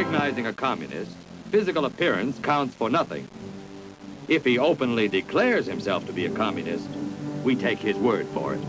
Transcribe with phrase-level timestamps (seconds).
[0.00, 1.14] recognizing a communist,
[1.50, 3.28] physical appearance counts for nothing.
[4.28, 6.88] If he openly declares himself to be a communist,
[7.44, 8.62] we take his word for it.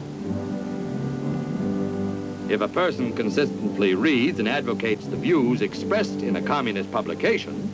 [2.49, 7.73] If a person consistently reads and advocates the views expressed in a communist publication,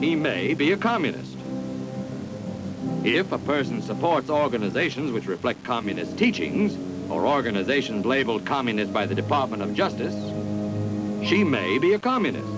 [0.00, 1.36] he may be a communist.
[3.04, 6.76] If a person supports organizations which reflect communist teachings,
[7.08, 10.16] or organizations labeled communist by the Department of Justice,
[11.28, 12.48] she may be a communist.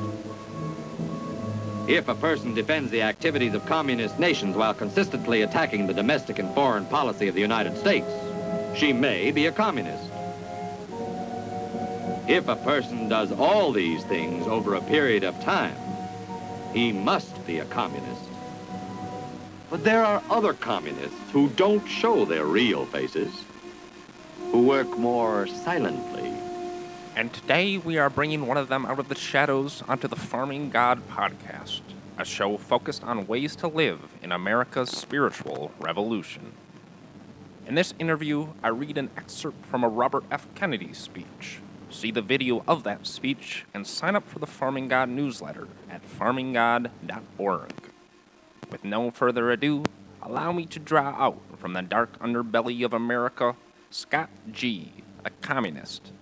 [1.88, 6.54] If a person defends the activities of communist nations while consistently attacking the domestic and
[6.54, 8.06] foreign policy of the United States,
[8.76, 10.04] she may be a communist.
[12.28, 15.76] If a person does all these things over a period of time,
[16.72, 18.22] he must be a communist.
[19.68, 23.32] But there are other communists who don't show their real faces,
[24.52, 26.09] who work more silently.
[27.20, 30.70] And today we are bringing one of them out of the shadows onto the Farming
[30.70, 31.82] God podcast,
[32.16, 36.54] a show focused on ways to live in America's spiritual revolution.
[37.66, 40.46] In this interview, I read an excerpt from a Robert F.
[40.54, 41.60] Kennedy speech.
[41.90, 46.00] See the video of that speech and sign up for the Farming God newsletter at
[46.02, 47.72] farminggod.org.
[48.72, 49.84] With no further ado,
[50.22, 53.56] allow me to draw out from the dark underbelly of America
[53.90, 54.90] Scott G.,
[55.22, 56.12] a communist.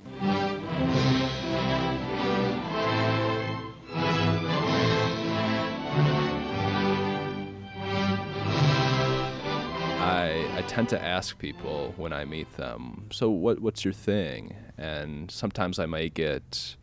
[10.01, 14.55] I, I tend to ask people when I meet them, so what, what's your thing?
[14.79, 16.77] And sometimes I might get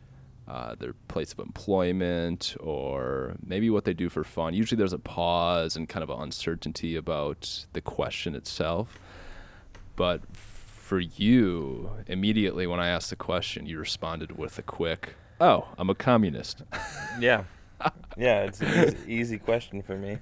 [0.48, 4.54] uh, their place of employment or maybe what they do for fun.
[4.54, 8.98] Usually there's a pause and kind of an uncertainty about the question itself.
[9.96, 10.20] But
[10.86, 15.90] for you, immediately when I asked the question, you responded with a quick, "Oh, I'm
[15.90, 16.62] a communist."
[17.20, 17.44] Yeah.
[18.16, 20.18] Yeah, it's an easy, easy question for me.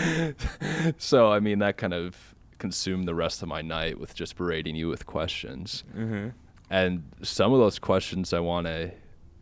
[0.98, 4.74] so I mean that kind of consumed the rest of my night with just berating
[4.74, 5.84] you with questions.
[5.96, 6.28] Mm-hmm.
[6.70, 8.92] And some of those questions I want to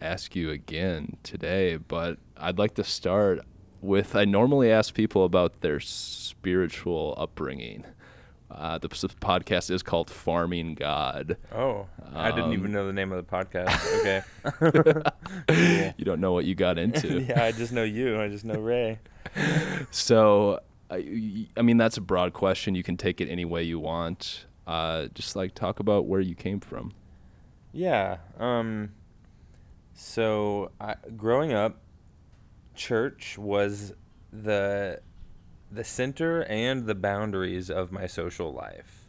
[0.01, 3.41] ask you again today, but I'd like to start
[3.81, 7.85] with I normally ask people about their spiritual upbringing.
[8.55, 11.37] Uh, the podcast is called Farming God.
[11.55, 13.73] Oh, I didn't Um, even know the name of the podcast.
[15.49, 15.93] Okay.
[15.99, 17.21] You don't know what you got into.
[17.23, 18.21] yeah, I just know you.
[18.21, 18.99] I just know Ray.
[19.91, 20.61] So,
[20.91, 22.75] I, I mean, that's a broad question.
[22.75, 24.47] You can take it any way you want.
[24.67, 26.93] Uh, just like talk about where you came from.
[27.73, 28.19] Yeah.
[28.39, 28.93] Um.
[29.95, 31.81] So, I, growing up,
[32.75, 33.93] church was
[34.33, 35.01] the
[35.73, 39.09] the center and the boundaries of my social life.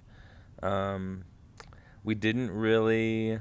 [0.62, 1.25] Um,
[2.03, 3.40] we didn't really,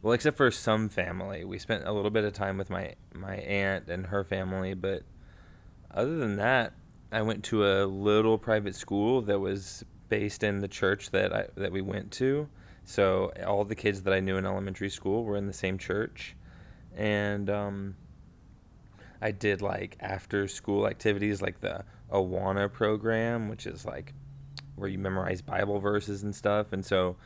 [0.00, 3.36] well, except for some family, we spent a little bit of time with my my
[3.36, 5.02] aunt and her family, but
[5.90, 6.72] other than that,
[7.10, 11.46] I went to a little private school that was based in the church that I
[11.56, 12.48] that we went to.
[12.84, 16.36] So all the kids that I knew in elementary school were in the same church,
[16.96, 17.96] and um,
[19.22, 24.12] I did like after school activities like the Awana program, which is like
[24.74, 26.72] where you memorize Bible verses and stuff.
[26.72, 27.16] And so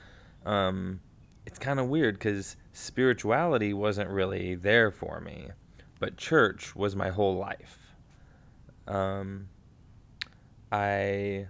[0.45, 1.01] um,
[1.47, 5.49] it's kind of weird because spirituality wasn't really there for me,
[5.99, 7.95] but church was my whole life.
[8.87, 9.49] Um,
[10.71, 11.47] I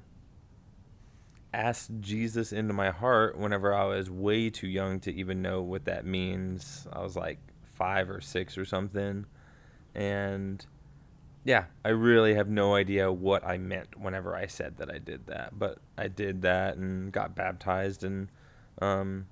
[1.53, 5.87] asked Jesus into my heart whenever I was way too young to even know what
[5.87, 6.87] that means.
[6.93, 9.27] I was like five or six or something.
[9.97, 10.65] And
[11.45, 15.27] yeah, I really have no idea what I meant whenever I said that I did
[15.27, 15.59] that.
[15.59, 18.29] But I did that and got baptized and
[18.83, 19.27] um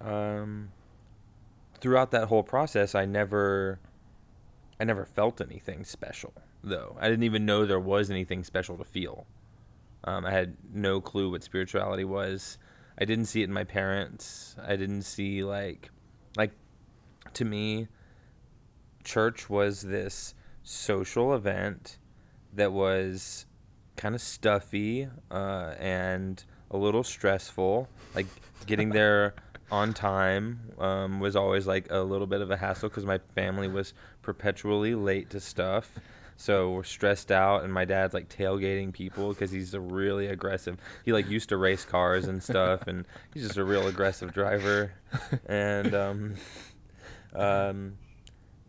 [0.00, 0.70] um
[1.80, 3.80] throughout that whole process I never
[4.78, 6.32] I never felt anything special
[6.62, 6.96] though.
[7.00, 9.26] I didn't even know there was anything special to feel.
[10.04, 12.58] Um, I had no clue what spirituality was.
[12.98, 14.56] I didn't see it in my parents.
[14.62, 15.90] I didn't see like
[16.36, 16.52] like
[17.34, 17.88] to me
[19.04, 21.98] church was this social event
[22.52, 23.46] that was
[23.96, 27.88] kind of stuffy uh, and a little stressful.
[28.14, 28.26] Like
[28.66, 29.34] getting there
[29.70, 33.68] on time um, was always like a little bit of a hassle because my family
[33.68, 35.98] was perpetually late to stuff.
[36.36, 40.76] So we're stressed out, and my dad's like tailgating people because he's a really aggressive.
[41.04, 44.92] He like used to race cars and stuff, and he's just a real aggressive driver.
[45.46, 46.34] And um,
[47.34, 47.98] um,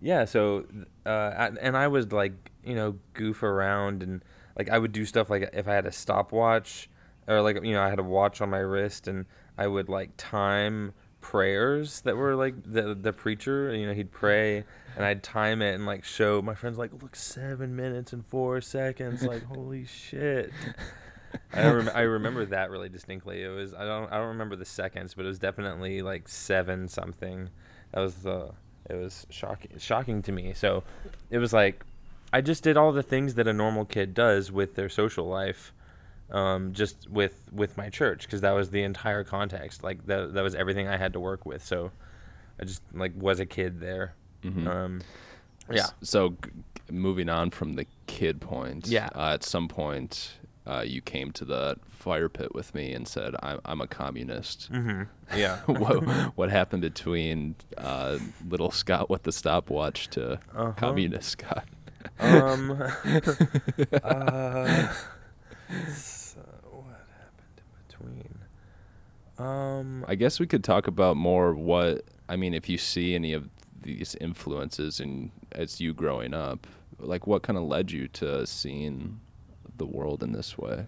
[0.04, 0.66] yeah, so
[1.06, 4.24] uh, and I would like you know goof around and
[4.58, 6.90] like I would do stuff like if I had a stopwatch
[7.28, 9.26] or like you know I had a watch on my wrist and
[9.58, 13.74] I would like time prayers that were like the the preacher.
[13.74, 14.66] You know, he'd pray,
[14.96, 18.62] and I'd time it and like show my friends like, look, seven minutes and four
[18.62, 19.24] seconds.
[19.24, 20.52] Like, holy shit.
[21.52, 23.42] I rem- I remember that really distinctly.
[23.42, 26.88] It was I don't I don't remember the seconds, but it was definitely like seven
[26.88, 27.50] something.
[27.92, 28.52] That was the
[28.90, 30.54] it was shocking shocking to me.
[30.54, 30.84] So
[31.30, 31.84] it was like
[32.32, 35.72] I just did all the things that a normal kid does with their social life,
[36.32, 39.84] um, just with with my church because that was the entire context.
[39.84, 41.64] Like that that was everything I had to work with.
[41.66, 41.92] So
[42.60, 44.14] I just like was a kid there.
[44.44, 44.68] Mhm.
[44.68, 45.02] Um,
[45.72, 45.88] yeah.
[46.02, 46.38] So, g-
[46.92, 49.08] moving on from the kid point, Yeah.
[49.16, 50.32] Uh, at some point,
[50.66, 54.68] uh, you came to the fire pit with me and said, "I'm I'm a communist."
[54.68, 55.04] hmm
[55.36, 55.60] Yeah.
[55.66, 56.04] what
[56.38, 60.72] what happened between uh, little Scott with the stopwatch to Uh-huh.
[60.74, 61.66] communist Scott?
[62.20, 62.72] Um.
[64.04, 64.94] uh,
[65.88, 68.38] so what happened in between?
[69.38, 70.06] Um.
[70.08, 72.54] I guess we could talk about more what I mean.
[72.54, 73.50] If you see any of
[73.82, 76.68] these influences in as you growing up,
[77.00, 79.20] like what kind of led you to seeing
[79.78, 80.86] the world in this way?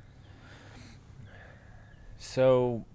[2.18, 2.86] So.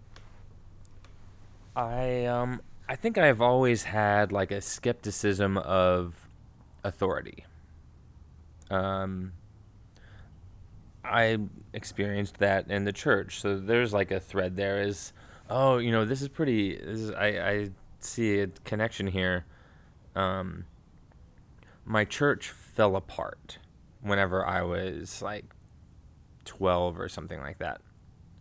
[1.77, 2.63] I um.
[2.89, 6.29] I think I've always had like a skepticism of
[6.85, 7.45] authority.
[8.71, 9.33] Um.
[11.03, 11.39] I
[11.73, 14.83] experienced that in the church, so there's like a thread there.
[14.83, 15.13] Is
[15.49, 16.77] oh, you know, this is pretty.
[16.77, 17.71] This is, I I
[18.01, 19.45] see a connection here.
[20.15, 20.65] Um,
[21.85, 23.59] my church fell apart
[24.01, 25.45] whenever I was like
[26.51, 27.81] twelve or something like that.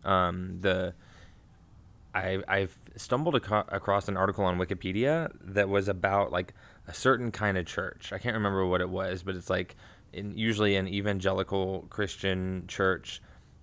[0.03, 0.95] Um, the
[2.15, 6.53] I I've stumbled aco- across an article on Wikipedia that was about like
[6.87, 8.11] a certain kind of church.
[8.11, 9.75] I can't remember what it was, but it's like
[10.11, 13.21] in usually an evangelical Christian church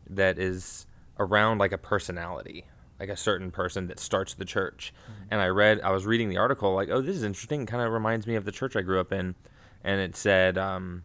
[0.08, 0.86] that is
[1.18, 2.66] around like a personality,
[3.00, 4.94] like a certain person that starts the church.
[5.28, 7.66] And I read, I was reading the article, like, oh, this is interesting.
[7.66, 9.34] Kind of reminds me of the church I grew up in.
[9.82, 11.02] And it said, um,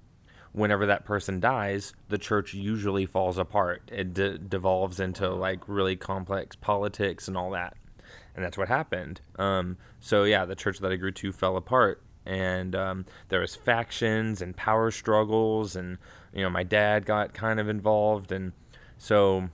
[0.53, 3.89] whenever that person dies, the church usually falls apart.
[3.91, 7.75] It de- devolves into like really complex politics and all that.
[8.35, 9.21] And that's what happened.
[9.37, 13.55] Um, so yeah, the church that I grew to fell apart, and um, there was
[13.55, 15.97] factions and power struggles, and
[16.33, 18.53] you know my dad got kind of involved, and
[18.97, 19.49] so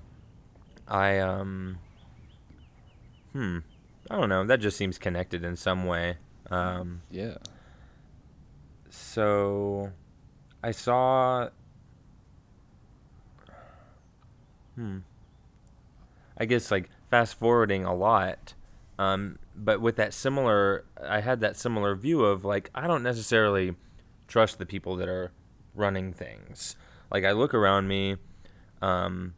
[0.87, 1.79] I um,
[3.33, 3.59] hmm,
[4.11, 4.45] I don't know.
[4.45, 6.17] That just seems connected in some way.
[6.51, 7.37] Um, Yeah.
[8.89, 9.91] so
[10.63, 11.49] I saw
[14.75, 14.99] hmm.
[16.37, 18.53] I guess like fast forwarding a lot
[18.99, 23.75] um but with that similar I had that similar view of like I don't necessarily
[24.27, 25.31] trust the people that are
[25.75, 26.75] running things.
[27.11, 28.17] Like I look around me
[28.81, 29.33] um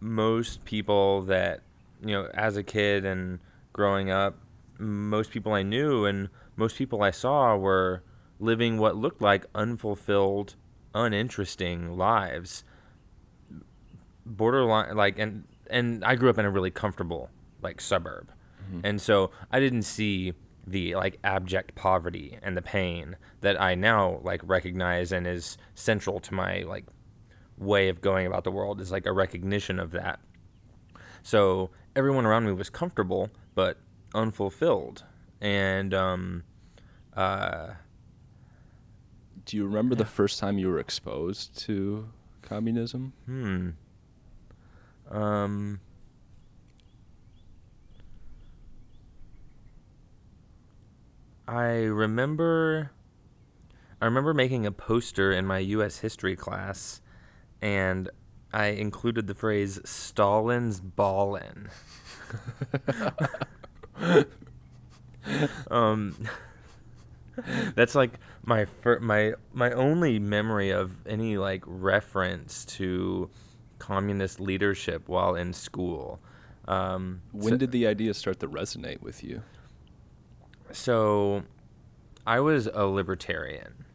[0.00, 1.60] most people that
[2.04, 3.40] you know as a kid and
[3.72, 4.36] growing up
[4.78, 8.02] most people I knew and most people I saw were
[8.38, 10.54] living what looked like unfulfilled,
[10.94, 12.64] uninteresting lives.
[14.24, 17.30] Borderline like and and I grew up in a really comfortable
[17.62, 18.30] like suburb.
[18.84, 20.34] And so I didn't see
[20.66, 26.20] the like abject poverty and the pain that I now like recognize and is central
[26.20, 26.84] to my like
[27.56, 30.20] way of going about the world is like a recognition of that.
[31.22, 33.78] So everyone around me was comfortable but
[34.14, 35.04] unfulfilled.
[35.40, 36.44] And um
[37.16, 37.70] uh
[39.48, 42.06] Do you remember the first time you were exposed to
[42.42, 43.14] communism?
[43.24, 43.70] Hmm.
[45.10, 45.80] Um.
[51.48, 52.90] I remember.
[54.02, 56.00] I remember making a poster in my U.S.
[56.00, 57.00] history class,
[57.62, 58.10] and
[58.52, 61.70] I included the phrase "Stalin's ballin'."
[65.70, 66.14] um.
[67.74, 73.28] That's like my fir- my my only memory of any like reference to
[73.78, 76.18] communist leadership while in school.
[76.66, 79.42] Um, When so, did the idea start to resonate with you?
[80.72, 81.44] so
[82.26, 83.86] I was a libertarian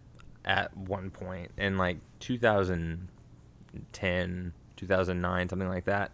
[0.46, 6.12] at one point in like 2010, 2009, something like that,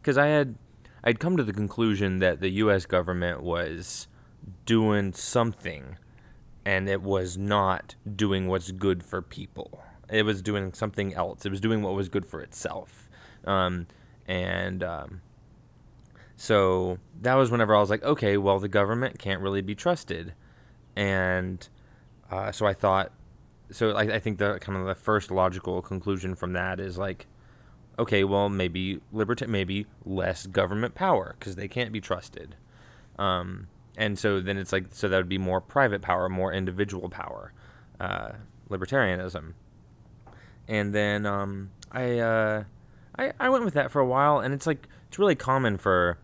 [0.00, 0.54] because I had
[1.04, 2.86] I'd come to the conclusion that the U.S.
[2.86, 4.06] government was
[4.66, 5.96] doing something
[6.64, 9.82] and it was not doing what's good for people.
[10.10, 11.44] It was doing something else.
[11.44, 13.08] It was doing what was good for itself.
[13.44, 13.86] Um,
[14.26, 15.20] and um,
[16.36, 20.34] so that was whenever I was like, okay, well, the government can't really be trusted.
[20.94, 21.66] And
[22.30, 23.12] uh, so I thought,
[23.70, 27.26] so I, I think the kind of the first logical conclusion from that is like,
[27.98, 32.56] okay, well, maybe liberta- maybe less government power because they can't be trusted.
[33.18, 37.08] Um, and so then it's like so that would be more private power, more individual
[37.08, 37.52] power,
[38.00, 38.32] uh,
[38.70, 39.54] libertarianism.
[40.68, 42.64] And then um, I, uh,
[43.18, 46.18] I I went with that for a while, and it's like it's really common for,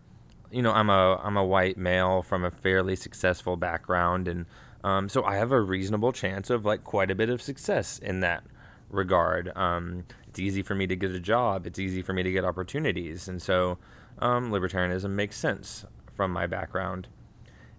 [0.51, 4.45] you know, I'm a I'm a white male from a fairly successful background, and
[4.83, 8.21] um, so I have a reasonable chance of like quite a bit of success in
[8.21, 8.43] that
[8.89, 9.51] regard.
[9.55, 11.67] Um, it's easy for me to get a job.
[11.67, 13.77] It's easy for me to get opportunities, and so
[14.17, 15.85] um, libertarianism makes sense
[16.15, 17.07] from my background.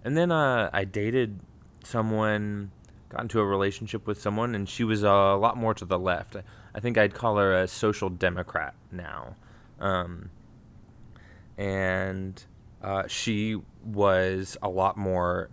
[0.04, 1.40] And then uh, I dated
[1.84, 2.70] someone,
[3.08, 6.36] got into a relationship with someone, and she was a lot more to the left.
[6.74, 9.36] I think I'd call her a social democrat now.
[9.78, 10.30] Um,
[11.58, 12.42] and
[12.82, 15.50] uh, she was a lot more.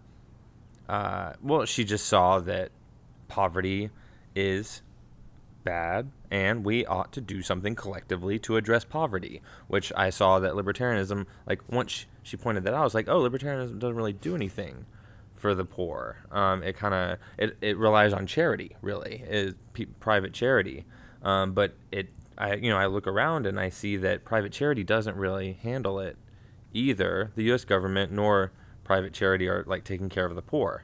[0.88, 2.72] Uh, well, she just saw that
[3.27, 3.89] poverty
[4.36, 4.82] is
[5.63, 10.53] bad and we ought to do something collectively to address poverty which i saw that
[10.53, 14.36] libertarianism like once she pointed that out i was like oh libertarianism doesn't really do
[14.36, 14.86] anything
[15.38, 16.17] for the poor.
[16.31, 20.86] Um, it kind of it, it relies on charity really is p- private charity.
[21.24, 24.84] Um, but it i you know i look around and i see that private charity
[24.84, 26.15] doesn't really handle it
[26.72, 28.51] either the us government nor
[28.84, 30.84] private charity are like taking care of the poor.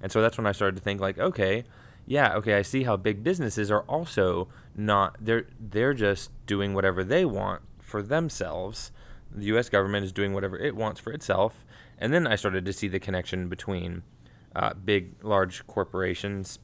[0.00, 1.64] And so that's when i started to think like okay
[2.08, 4.46] yeah, okay, I see how big businesses are also
[4.76, 8.92] not they're they're just doing whatever they want for themselves.
[9.34, 9.68] The U.S.
[9.68, 11.64] government is doing whatever it wants for itself,
[11.98, 14.02] and then I started to see the connection between
[14.54, 16.58] uh, big, large corporations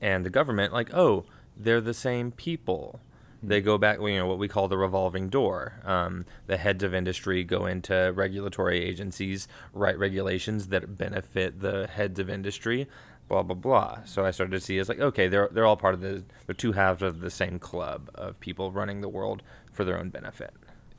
[0.00, 0.72] and the government.
[0.72, 1.24] Like, oh,
[1.56, 3.00] they're the same people.
[3.42, 5.80] They go back, you know, what we call the revolving door.
[5.84, 12.18] Um, the heads of industry go into regulatory agencies, write regulations that benefit the heads
[12.18, 12.86] of industry
[13.30, 14.04] blah blah blah.
[14.04, 16.54] So I started to see as like, okay, they're they're all part of the they're
[16.54, 20.52] two halves of the same club of people running the world for their own benefit.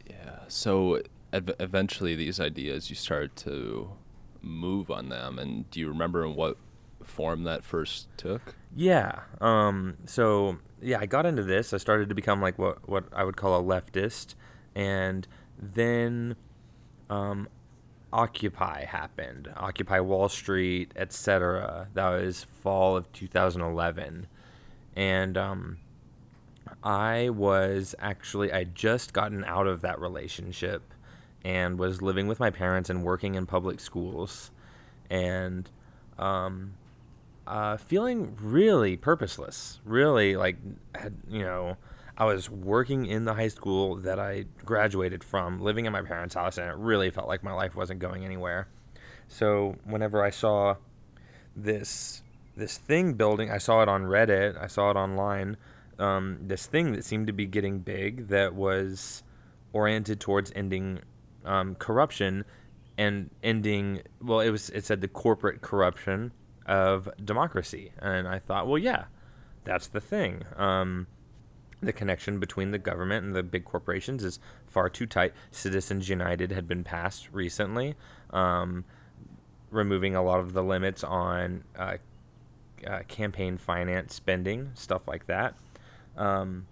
[0.10, 0.40] Yeah.
[0.48, 3.92] So ev- eventually, these ideas you start to
[4.42, 6.58] move on them, and do you remember in what
[7.04, 8.56] form that first took?
[8.74, 9.20] Yeah.
[9.42, 9.98] Um.
[10.06, 11.74] So yeah, I got into this.
[11.74, 14.36] I started to become like what what I would call a leftist,
[14.74, 15.28] and
[15.62, 16.38] then
[17.10, 17.50] um,
[18.13, 21.88] Occupy happened, Occupy Wall Street, etc.
[21.94, 24.27] That was fall of 2011,
[24.96, 25.77] and um,
[26.84, 30.94] I was actually I just gotten out of that relationship
[31.44, 34.51] and was living with my parents and working in public schools,
[35.10, 35.70] and
[36.20, 36.74] um,
[37.48, 40.58] uh, feeling really purposeless, really like
[40.96, 41.77] had you know
[42.18, 46.36] I was working in the high school that I graduated from, living in my parents'
[46.36, 48.68] house, and it really felt like my life wasn't going anywhere.
[49.27, 50.75] So whenever I saw
[51.56, 52.22] this
[52.56, 55.56] this thing building, I saw it on Reddit, I saw it online.
[55.98, 59.24] Um, this thing that seemed to be getting big that was
[59.72, 61.00] oriented towards ending
[61.46, 62.44] um, corruption
[62.98, 66.32] and ending well it was it said the corporate corruption
[66.65, 69.06] of democracy and i thought well yeah
[69.63, 71.08] that's the thing um,
[71.82, 75.34] the connection between the government and the big corporations is far too tight.
[75.50, 77.96] Citizens United had been passed recently,
[78.32, 78.86] um,
[79.70, 81.98] removing a lot of the limits on uh,
[82.86, 85.56] uh, campaign finance spending, stuff like that.
[86.18, 86.68] Um,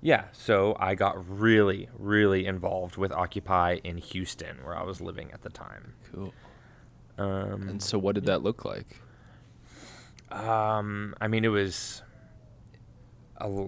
[0.00, 5.30] yeah, so I got really, really involved with Occupy in Houston, where I was living
[5.32, 5.94] at the time.
[6.12, 6.34] Cool.
[7.18, 9.00] Um, And so, what did that look like?
[10.30, 12.02] Um, I mean, it was
[13.36, 13.66] a,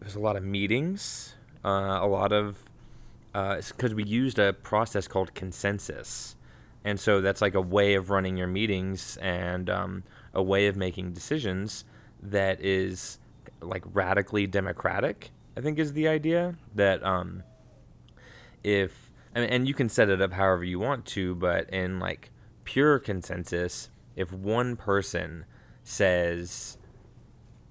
[0.00, 2.64] there's a lot of meetings, uh, a lot of
[3.32, 6.36] because we used a process called consensus,
[6.84, 10.02] and so that's like a way of running your meetings and um,
[10.34, 11.84] a way of making decisions
[12.22, 13.18] that is
[13.60, 15.30] like radically democratic.
[15.56, 17.42] I think is the idea that um,
[18.62, 22.30] if and you can set it up however you want to, but in like
[22.64, 25.44] pure consensus, if one person
[25.84, 26.78] says,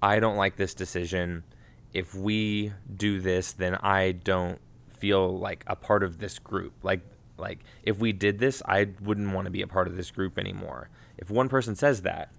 [0.00, 1.44] "I don't like this decision,"
[1.92, 6.72] if we do this, then I don't feel like a part of this group.
[6.82, 7.00] Like
[7.36, 10.38] like if we did this, I wouldn't want to be a part of this group
[10.38, 10.90] anymore.
[11.16, 12.30] If one person says that,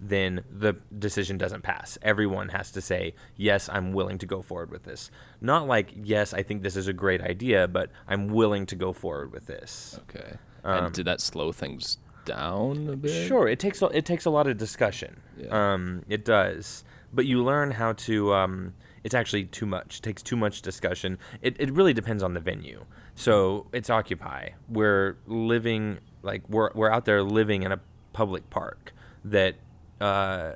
[0.00, 1.98] then the decision doesn't pass.
[2.02, 5.10] Everyone has to say, "Yes, I'm willing to go forward with this."
[5.40, 8.92] Not like, "Yes, I think this is a great idea," but I'm willing to go
[8.92, 9.98] forward with this.
[10.10, 10.36] Okay.
[10.64, 13.26] Um, and did that slow things down a bit?
[13.26, 15.20] Sure, it takes a, it takes a lot of discussion.
[15.36, 15.72] Yeah.
[15.72, 18.34] Um, it does, but you learn how to.
[18.34, 18.74] Um,
[19.08, 20.00] it's actually too much.
[20.00, 21.16] It takes too much discussion.
[21.40, 22.84] It it really depends on the venue.
[23.14, 24.50] So it's Occupy.
[24.68, 27.80] We're living like we're we're out there living in a
[28.12, 28.92] public park
[29.24, 29.54] that
[29.98, 30.52] uh,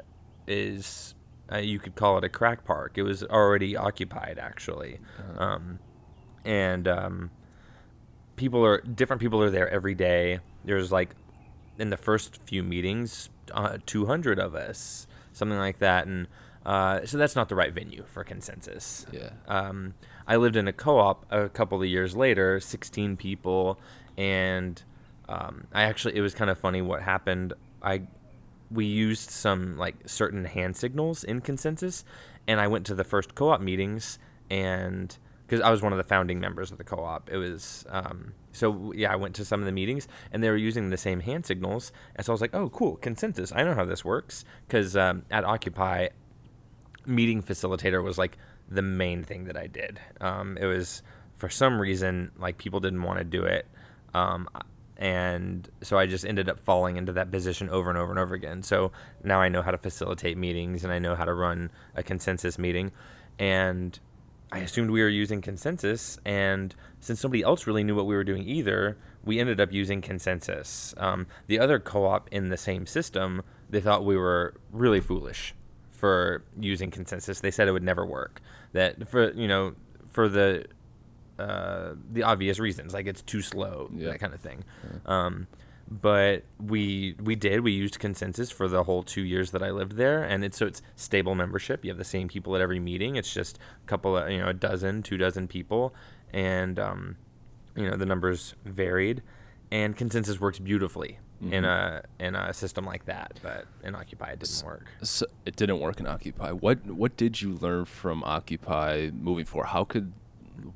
[0.47, 1.15] is
[1.51, 2.99] uh, you could call it a crack park.
[2.99, 5.01] It was already occupied actually,
[5.39, 5.79] um,
[6.45, 7.31] and um,
[8.37, 9.23] people are different.
[9.23, 10.41] People are there every day.
[10.63, 11.15] There's like
[11.79, 16.27] in the first few meetings, uh, 200 of us, something like that, and
[16.65, 19.07] uh, so that's not the right venue for consensus.
[19.11, 19.31] Yeah.
[19.49, 19.95] Um,
[20.27, 23.79] I lived in a co-op a couple of years later, 16 people,
[24.17, 24.83] and
[25.29, 27.55] um, I actually it was kind of funny what happened.
[27.83, 28.03] I
[28.71, 32.05] we used some like certain hand signals in consensus,
[32.47, 34.19] and I went to the first co-op meetings
[34.51, 35.17] and
[35.47, 37.29] because I was one of the founding members of the co-op.
[37.31, 39.13] It was um, so yeah.
[39.13, 41.93] I went to some of the meetings and they were using the same hand signals,
[42.17, 43.53] and so I was like, oh, cool, consensus.
[43.55, 46.09] I know how this works because um, at Occupy,
[47.07, 50.01] meeting facilitator was like the main thing that I did.
[50.21, 51.03] Um, it was
[51.35, 53.67] for some reason like people didn't want to do it.
[54.15, 54.49] Um,
[54.97, 58.35] and so I just ended up falling into that position over and over and over
[58.35, 58.63] again.
[58.63, 58.93] So
[59.25, 62.59] now I know how to facilitate meetings and I know how to run a consensus
[62.59, 62.93] meeting.
[63.39, 63.99] And
[64.53, 68.23] I assumed we were using consensus, and since nobody else really knew what we were
[68.23, 70.93] doing either, we ended up using consensus.
[70.99, 75.55] Um, the other co-op in the same system, they thought we were really foolish
[76.03, 77.39] for using consensus.
[77.39, 78.41] They said it would never work.
[78.73, 79.75] That for you know
[80.11, 80.65] for the
[81.39, 84.09] uh, the obvious reasons, like it's too slow, Yeah.
[84.11, 84.65] that kind of thing.
[85.07, 85.47] Um,
[85.89, 89.93] but we we did we used consensus for the whole two years that I lived
[89.93, 91.85] there, and it's so it's stable membership.
[91.85, 93.15] You have the same people at every meeting.
[93.15, 95.95] It's just a couple of you know a dozen, two dozen people,
[96.33, 97.17] and um,
[97.77, 99.23] you know the numbers varied,
[99.71, 103.39] and consensus works beautifully in a in a system like that.
[103.43, 104.87] But in Occupy, it didn't work.
[105.03, 106.53] So it didn't work in Occupy.
[106.53, 109.69] What what did you learn from Occupy moving forward?
[109.69, 110.13] How could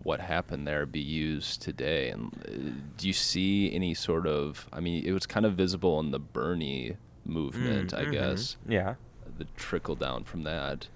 [0.02, 2.08] what happened there be used today?
[2.11, 4.68] And uh, do you see any sort of?
[4.73, 8.12] I mean, it was kind of visible in the Bernie movement, I Mhm.
[8.12, 8.56] guess.
[8.68, 8.94] Yeah.
[9.38, 10.88] The trickle down from that.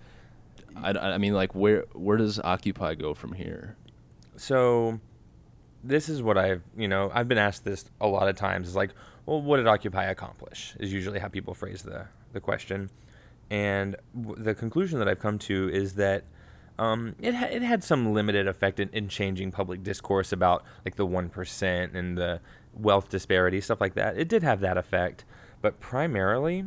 [0.76, 3.76] I, I mean, like where where does Occupy go from here?
[4.36, 4.98] So
[5.84, 8.68] this is what I've, you know, I've been asked this a lot of times.
[8.68, 8.90] Is like,
[9.30, 10.74] well, what did Occupy accomplish?
[10.80, 12.90] Is usually how people phrase the the question,
[13.48, 16.24] and w- the conclusion that I've come to is that
[16.78, 20.96] um, it ha- it had some limited effect in, in changing public discourse about like
[20.96, 22.40] the one percent and the
[22.74, 24.18] wealth disparity stuff like that.
[24.18, 25.24] It did have that effect,
[25.62, 26.64] but primarily,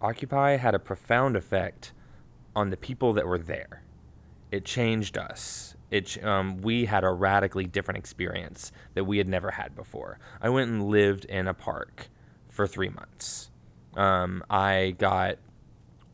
[0.00, 1.92] Occupy had a profound effect
[2.56, 3.82] on the people that were there
[4.52, 5.74] it changed us.
[5.92, 10.18] It um, we had a radically different experience that we had never had before.
[10.40, 12.08] I went and lived in a park
[12.48, 13.50] for three months.
[13.94, 15.36] Um, I got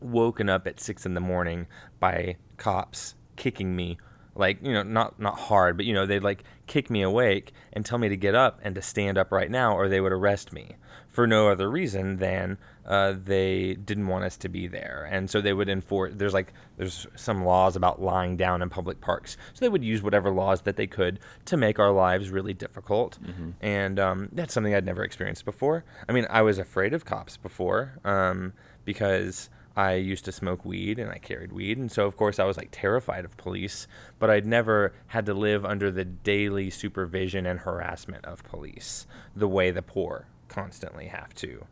[0.00, 1.68] woken up at six in the morning
[2.00, 3.98] by cops kicking me
[4.34, 7.84] like you know not not hard but you know they'd like kick me awake and
[7.84, 10.52] tell me to get up and to stand up right now or they would arrest
[10.52, 10.76] me
[11.18, 15.08] for no other reason than uh, they didn't want us to be there.
[15.10, 19.00] And so they would enforce there's like there's some laws about lying down in public
[19.00, 19.36] parks.
[19.52, 23.18] So they would use whatever laws that they could to make our lives really difficult.
[23.60, 25.84] And um, that's something i'd never experienced before.
[26.08, 28.52] I mean i was afraid of cops before um,
[28.84, 31.78] because I used to smoke weed and I carried weed.
[31.78, 33.88] And so, of course, I was like terrified of police,
[34.20, 39.48] but I'd never had to live under the daily supervision and harassment of police the
[39.48, 41.66] way the poor constantly have to.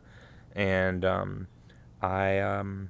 [0.55, 1.47] And um,
[2.01, 2.89] I, um,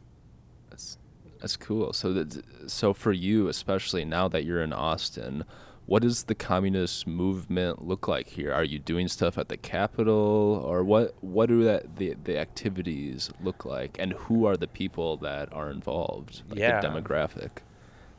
[0.69, 0.97] That's
[1.39, 1.93] that's cool.
[1.93, 5.43] So that so for you, especially now that you're in Austin,
[5.85, 8.51] what does the communist movement look like here?
[8.51, 11.15] Are you doing stuff at the Capitol, or what?
[11.21, 15.69] What do that the the activities look like, and who are the people that are
[15.69, 16.41] involved?
[16.49, 16.81] Like Yeah.
[16.81, 17.59] the demographic.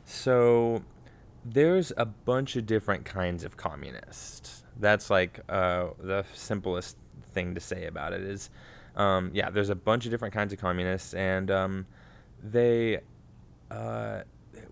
[0.05, 0.83] So
[1.45, 4.63] there's a bunch of different kinds of communists.
[4.79, 6.95] That's like uh, the simplest
[7.29, 8.49] thing to say about it is,
[8.95, 11.85] um, yeah, there's a bunch of different kinds of communists, and um,
[12.43, 12.99] they,
[13.71, 14.21] uh,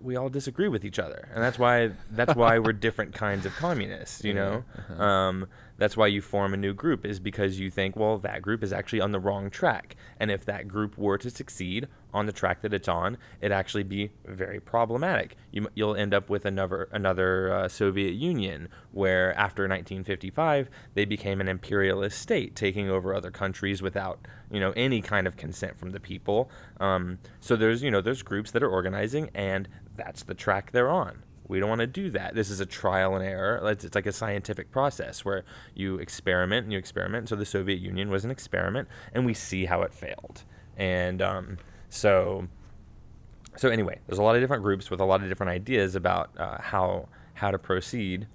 [0.02, 3.54] we all disagree with each other, and that's why that's why we're different kinds of
[3.56, 4.24] communists.
[4.24, 4.64] You know,
[4.98, 5.46] um,
[5.78, 8.72] that's why you form a new group is because you think, well, that group is
[8.72, 12.62] actually on the wrong track, and if that group were to succeed on the track
[12.62, 15.36] that it's on, it'd actually be very problematic.
[15.52, 21.40] you, you'll end up with another another uh, Soviet Union, where after 1955 they became
[21.40, 25.90] an imperialist state, taking over other countries without you know any kind of consent from
[25.90, 26.50] the people.
[26.80, 30.90] Um, so there's you know there's groups that are organizing, and that's the track they're
[30.90, 31.22] on.
[31.48, 32.34] We don't want to do that.
[32.34, 33.60] This is a trial and error.
[33.70, 37.28] It's, it's like a scientific process where you experiment and you experiment.
[37.28, 40.44] So the Soviet Union was an experiment, and we see how it failed.
[40.76, 41.58] And um,
[41.88, 42.48] so,
[43.56, 46.30] so anyway, there's a lot of different groups with a lot of different ideas about
[46.38, 48.26] uh, how how to proceed.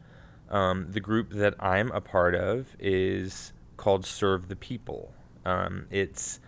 [0.50, 5.14] Um, the group that I'm a part of is called Serve the People.
[5.46, 6.40] Um, it's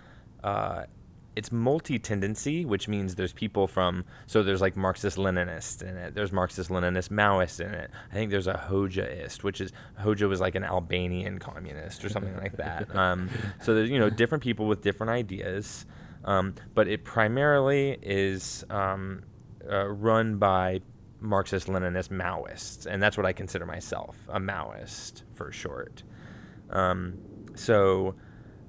[0.43, 0.85] uh,
[1.35, 6.15] it's multi-tendency, which means there's people from so there's like Marxist-Leninists in it.
[6.15, 7.91] There's Marxist-Leninist Maoists in it.
[8.11, 9.71] I think there's a Hoxhaist, which is
[10.01, 12.87] Hoxha was like an Albanian communist or something like that.
[12.95, 13.29] Um,
[13.61, 15.85] so there's you know different people with different ideas,
[16.23, 19.23] um, but it primarily is um,
[19.69, 20.81] uh, run by
[21.19, 26.03] Marxist-Leninist Maoists, and that's what I consider myself, a Maoist for short.
[26.69, 27.17] Um,
[27.55, 28.15] so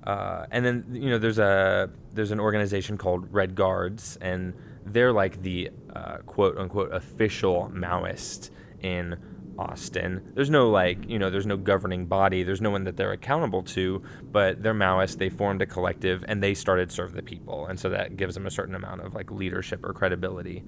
[0.06, 5.12] uh, and then you know there's a there's an organization called Red Guards, and they're
[5.12, 9.16] like the uh, quote unquote official Maoist in
[9.58, 10.32] Austin.
[10.34, 12.44] There's no like you know there's no governing body.
[12.44, 15.18] There's no one that they're accountable to, but they're Maoists.
[15.18, 18.46] They formed a collective and they started serve the people, and so that gives them
[18.46, 20.62] a certain amount of like leadership or credibility.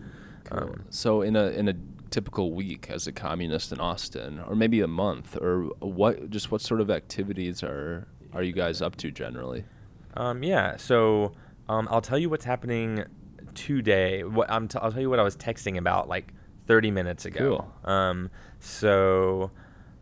[0.45, 0.59] Cool.
[0.59, 1.75] Um, so in a in a
[2.11, 6.31] typical week as a communist in Austin, or maybe a month, or what?
[6.31, 9.65] Just what sort of activities are are you guys up to generally?
[10.15, 11.33] Um, yeah, so
[11.69, 13.05] um, I'll tell you what's happening
[13.55, 14.25] today.
[14.25, 16.33] What I'm t- I'll tell you what I was texting about like
[16.67, 17.69] 30 minutes ago.
[17.85, 17.93] Cool.
[17.93, 19.51] Um, so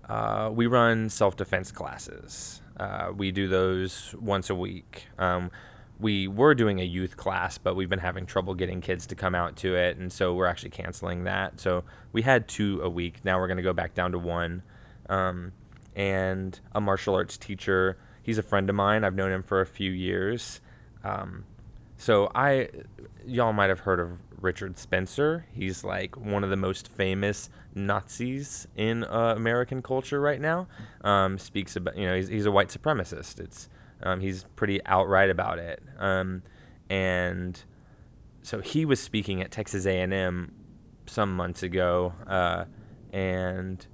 [0.08, 2.60] uh, we run self defense classes.
[2.76, 5.06] Uh, we do those once a week.
[5.18, 5.50] Um,
[5.98, 9.34] we were doing a youth class, but we've been having trouble getting kids to come
[9.34, 11.58] out to it, and so we're actually canceling that.
[11.58, 13.24] So we had two a week.
[13.24, 14.62] Now we're going to go back down to one.
[15.08, 15.52] Um,
[15.94, 19.04] and a martial arts teacher he's a friend of mine.
[19.04, 20.60] I've known him for a few years.
[21.04, 21.44] Um,
[21.96, 22.68] so I,
[23.24, 25.46] y'all might have heard of Richard Spencer.
[25.52, 30.66] He's like one of the most famous Nazis in uh, American culture right now.
[31.02, 33.38] Um, speaks about, you know, he's, he's a white supremacist.
[33.38, 33.68] It's
[34.02, 35.80] um, he's pretty outright about it.
[35.96, 36.42] Um,
[36.90, 37.62] and
[38.42, 40.52] so he was speaking at Texas A&M
[41.06, 42.64] some months ago, uh,
[43.12, 43.86] and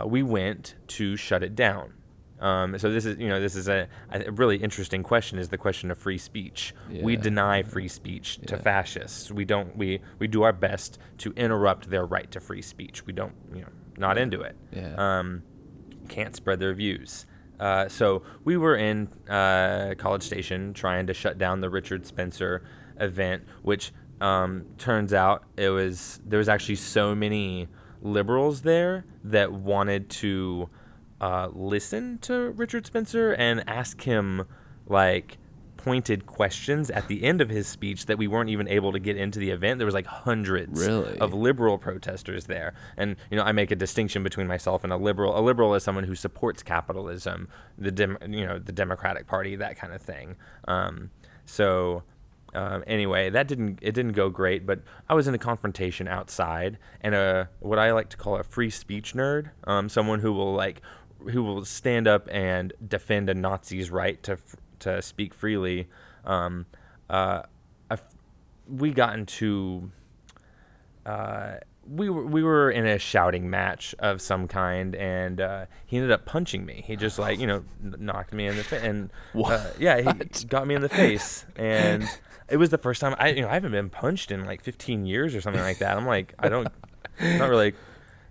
[0.00, 1.92] uh, we went to shut it down.
[2.40, 5.38] Um, so this is, you know, this is a, a, really interesting question.
[5.38, 6.74] Is the question of free speech?
[6.90, 7.02] Yeah.
[7.02, 9.30] We deny free speech to fascists.
[9.30, 9.76] We don't.
[9.76, 13.06] We we do our best to interrupt their right to free speech.
[13.06, 14.56] We don't, you know, not into it.
[14.72, 14.94] Yeah.
[14.96, 15.42] Um,
[16.08, 17.26] can't spread their views.
[17.60, 22.64] Uh, so we were in uh, College Station trying to shut down the Richard Spencer
[22.98, 27.68] event, which um, turns out it was there was actually so many
[28.02, 30.70] liberals there that wanted to
[31.20, 34.46] uh, listen to Richard Spencer and ask him
[34.86, 35.38] like
[35.76, 39.16] pointed questions at the end of his speech that we weren't even able to get
[39.16, 39.78] into the event.
[39.78, 41.18] There was like hundreds really?
[41.18, 42.74] of liberal protesters there.
[42.98, 45.38] And you know, I make a distinction between myself and a liberal.
[45.38, 49.76] A liberal is someone who supports capitalism, the dem- you know, the Democratic Party, that
[49.76, 50.36] kind of thing.
[50.68, 51.10] Um,
[51.46, 52.02] so
[52.54, 56.78] um, anyway, that didn't it didn't go great, but I was in a confrontation outside,
[57.00, 60.52] and a what I like to call a free speech nerd, um, someone who will
[60.54, 60.82] like
[61.28, 64.38] who will stand up and defend a Nazi's right to
[64.80, 65.88] to speak freely.
[66.24, 66.66] Um,
[67.08, 67.42] uh,
[68.70, 69.90] we got into
[71.04, 71.54] uh,
[71.88, 76.12] we were we were in a shouting match of some kind, and uh, he ended
[76.12, 76.84] up punching me.
[76.86, 80.66] He just like you know knocked me in the face, and uh, yeah, he got
[80.66, 82.04] me in the face, and
[82.48, 85.06] it was the first time I you know I haven't been punched in like 15
[85.06, 85.96] years or something like that.
[85.96, 86.68] I'm like I don't
[87.20, 87.74] not really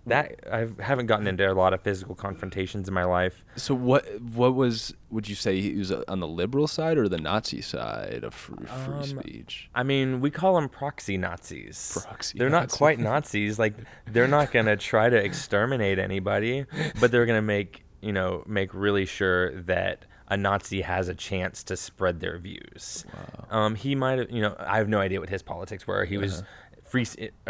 [0.10, 3.44] that I haven't gotten into a lot of physical confrontations in my life.
[3.56, 7.18] So what what was would you say he was on the liberal side or the
[7.18, 9.70] Nazi side of free, free um, speech?
[9.74, 11.98] I mean, we call them proxy Nazis.
[12.06, 12.38] Proxy.
[12.38, 12.62] They're Nazi.
[12.62, 13.58] not quite Nazis.
[13.60, 16.66] Like they're not going to try to exterminate anybody,
[17.00, 21.16] but they're going to make, you know, make really sure that a Nazi has a
[21.16, 23.06] chance to spread their views.
[23.14, 23.60] Wow.
[23.60, 26.06] Um, he might have, you know, I have no idea what his politics were.
[26.06, 26.24] He uh-huh.
[26.24, 26.44] was
[26.90, 27.06] free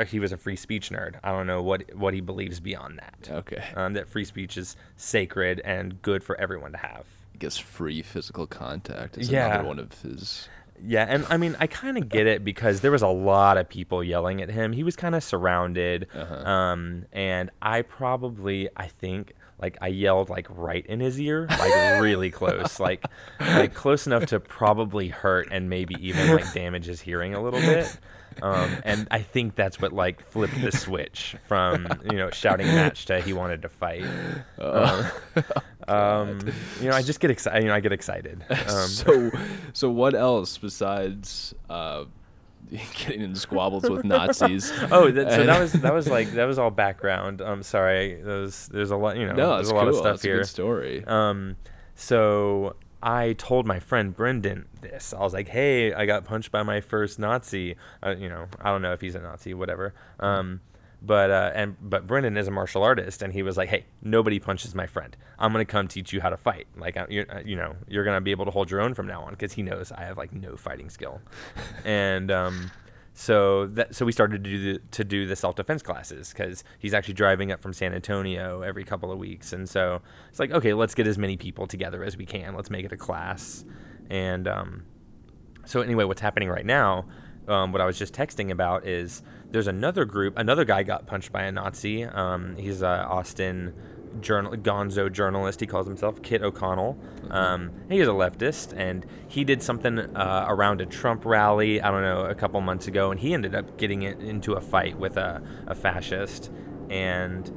[0.07, 1.15] he was a free speech nerd.
[1.23, 3.29] I don't know what what he believes beyond that.
[3.31, 3.63] Okay.
[3.75, 7.05] Um, that free speech is sacred and good for everyone to have.
[7.33, 9.47] I guess free physical contact is yeah.
[9.47, 10.47] another one of his.
[10.81, 13.67] Yeah, and I mean, I kind of get it because there was a lot of
[13.67, 14.71] people yelling at him.
[14.71, 16.49] He was kind of surrounded, uh-huh.
[16.49, 22.01] um, and I probably, I think, like I yelled like right in his ear, like
[22.01, 23.05] really close, like
[23.39, 27.59] like close enough to probably hurt and maybe even like damage his hearing a little
[27.59, 27.97] bit.
[28.41, 33.05] Um, and I think that's what like flipped the switch from you know shouting match
[33.07, 34.05] to he wanted to fight.
[34.57, 35.11] Oh,
[35.87, 36.39] um, um,
[36.79, 37.63] you know, I just get excited.
[37.63, 38.43] You know, I get excited.
[38.69, 39.31] Um, so,
[39.73, 41.55] so what else besides?
[41.69, 42.05] Uh,
[42.97, 44.71] getting in squabbles with Nazis.
[44.91, 47.41] oh, that, so that was that was like that was all background.
[47.41, 48.21] I'm sorry.
[48.21, 49.33] There's there's a lot you know.
[49.33, 49.89] No, there's a lot cool.
[49.89, 50.35] of stuff that's here.
[50.35, 51.03] A good story.
[51.05, 51.55] Um,
[51.95, 55.13] so I told my friend Brendan this.
[55.13, 57.75] I was like, "Hey, I got punched by my first Nazi.
[58.05, 59.93] Uh, you know, I don't know if he's a Nazi, whatever.
[60.19, 60.61] Um,
[61.01, 64.37] But uh, and but Brendan is a martial artist, and he was like, "Hey, nobody
[64.37, 65.15] punches my friend.
[65.37, 66.67] I'm gonna come teach you how to fight.
[66.75, 69.31] Like, you, you know, you're gonna be able to hold your own from now on
[69.31, 71.21] because he knows I have like no fighting skill."
[71.85, 72.71] and um,
[73.13, 76.63] so that so we started to do the, to do the self defense classes because
[76.79, 80.51] he's actually driving up from San Antonio every couple of weeks, and so it's like,
[80.51, 82.55] okay, let's get as many people together as we can.
[82.55, 83.63] Let's make it a class,
[84.09, 84.83] and um,
[85.65, 87.05] so anyway, what's happening right now?
[87.47, 90.37] Um, what I was just texting about is there's another group.
[90.37, 92.03] Another guy got punched by a Nazi.
[92.03, 93.73] Um, he's a Austin
[94.21, 95.59] journal Gonzo journalist.
[95.59, 96.97] He calls himself Kit O'Connell.
[97.29, 101.81] Um, he is a leftist, and he did something uh, around a Trump rally.
[101.81, 104.97] I don't know a couple months ago, and he ended up getting into a fight
[104.97, 106.51] with a, a fascist,
[106.89, 107.51] and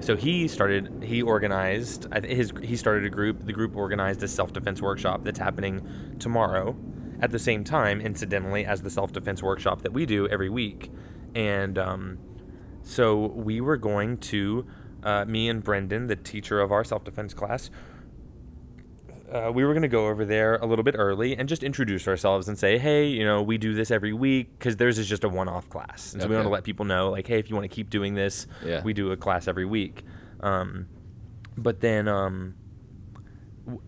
[0.00, 4.82] so he started he organized his he started a group the group organized a self-defense
[4.82, 6.76] workshop that's happening tomorrow
[7.22, 10.90] at the same time incidentally as the self-defense workshop that we do every week
[11.34, 12.18] and um,
[12.82, 14.66] so we were going to
[15.02, 17.70] uh, me and brendan the teacher of our self-defense class
[19.32, 22.06] uh, we were going to go over there a little bit early and just introduce
[22.06, 25.24] ourselves and say, hey, you know, we do this every week because theirs is just
[25.24, 26.12] a one off class.
[26.12, 27.90] And so we want to let people know, like, hey, if you want to keep
[27.90, 28.82] doing this, Yeah.
[28.84, 30.04] we do a class every week.
[30.40, 30.86] Um,
[31.56, 32.54] but then um,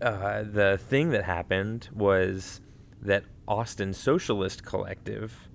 [0.01, 2.59] uh, the thing that happened was
[3.01, 5.48] that Austin Socialist Collective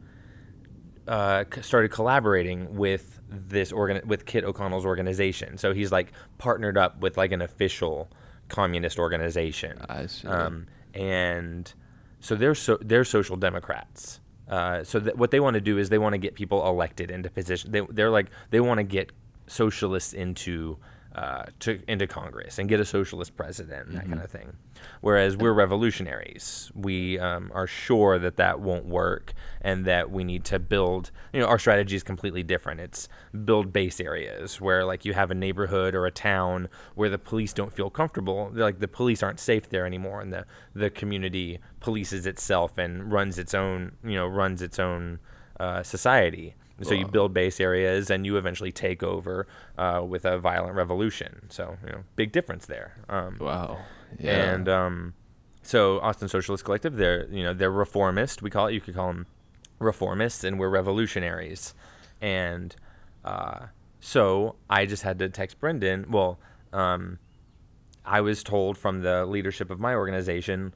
[1.07, 5.59] uh, started collaborating with this organ with Kit O'Connell's organization.
[5.59, 8.11] So he's like partnered up with like an official
[8.49, 9.79] communist organization.
[9.88, 10.29] I see.
[10.29, 11.73] Um, and
[12.21, 14.21] so they're so they're social democrats.
[14.49, 17.31] Uh, so what they want to do is they want to get people elected into
[17.31, 17.71] position.
[17.71, 19.11] They, they're like they want to get
[19.47, 20.79] socialists into
[21.14, 24.57] uh, to into Congress and get a socialist president and that kind of thing.
[25.00, 26.72] Whereas we're revolutionaries.
[26.74, 31.12] We um, are sure that that won't work and that we need to build.
[31.33, 32.81] You know, our strategy is completely different.
[32.81, 33.09] It's
[33.44, 37.53] build base areas where like you have a neighborhood or a town where the police
[37.53, 38.50] don't feel comfortable.
[38.50, 43.12] They're like the police aren't safe there anymore, and the the community polices itself and
[43.12, 43.92] runs its own.
[44.03, 45.20] You know, runs its own
[45.61, 46.57] uh, society.
[46.83, 49.47] So you build base areas, and you eventually take over
[49.79, 51.47] uh, with a violent revolution.
[51.49, 52.97] So you know, big difference there.
[53.09, 53.79] Um, wow.
[54.19, 54.55] Yeah.
[54.55, 55.15] and um,
[55.63, 58.43] so Austin Socialist Collective, they're you know they're reformist.
[58.43, 58.75] We call it.
[58.75, 59.27] You could call them
[59.81, 61.75] reformists, and we're revolutionaries.
[62.21, 62.75] And
[63.25, 63.67] uh,
[64.01, 66.11] so I just had to text Brendan.
[66.11, 66.39] Well,
[66.73, 67.19] um,
[68.05, 70.75] I was told from the leadership of my organization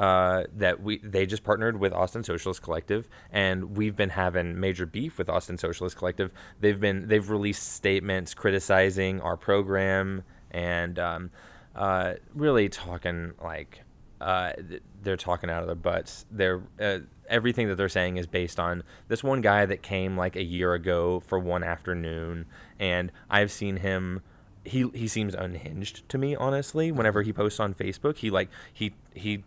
[0.00, 4.86] uh, that we they just partnered with Austin Socialist Collective, and we've been having major
[4.86, 6.32] beef with Austin Socialist Collective.
[6.58, 11.30] They've been they've released statements criticizing our program and um,
[11.76, 13.82] uh, really talking like
[14.22, 14.52] uh,
[15.02, 16.24] they're talking out of their butts.
[16.30, 20.34] They're uh, everything that they're saying is based on this one guy that came like
[20.34, 22.46] a year ago for one afternoon,
[22.78, 24.22] and I've seen him.
[24.64, 26.90] He he seems unhinged to me, honestly.
[26.90, 29.44] Whenever he posts on Facebook, he like he he.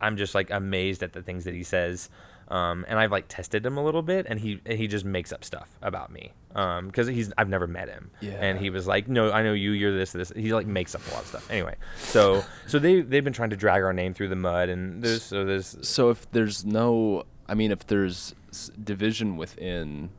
[0.00, 2.08] I'm just like amazed at the things that he says.
[2.48, 5.44] Um, and I've like tested him a little bit, and he he just makes up
[5.44, 9.42] stuff about me because he's I've never met him, and he was like, no, I
[9.42, 10.30] know you, you're this, this.
[10.36, 11.50] He like makes up a lot of stuff.
[11.50, 15.02] Anyway, so so they they've been trying to drag our name through the mud, and
[15.02, 18.34] there's so there's So if there's no, I mean, if there's
[18.82, 20.10] division within,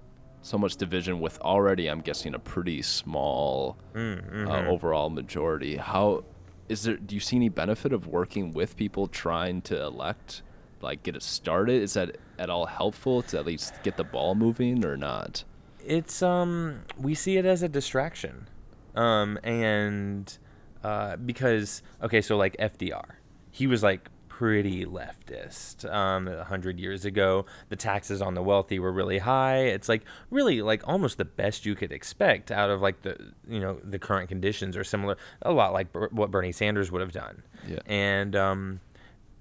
[0.41, 4.67] so much division with already, I'm guessing a pretty small Mm, uh, mm-hmm.
[4.67, 5.77] overall majority.
[5.77, 6.23] How
[6.69, 6.97] is there?
[6.97, 10.41] Do you see any benefit of working with people trying to elect,
[10.81, 11.81] like get it started?
[11.81, 15.43] Is that at all helpful to at least get the ball moving or not?
[15.85, 18.47] it's um we see it as a distraction
[18.95, 20.37] um and
[20.83, 23.05] uh because okay so like fdr
[23.51, 28.79] he was like pretty leftist um a hundred years ago the taxes on the wealthy
[28.79, 32.81] were really high it's like really like almost the best you could expect out of
[32.81, 33.15] like the
[33.47, 36.99] you know the current conditions are similar a lot like Ber- what bernie sanders would
[36.99, 37.79] have done Yeah.
[37.85, 38.79] and um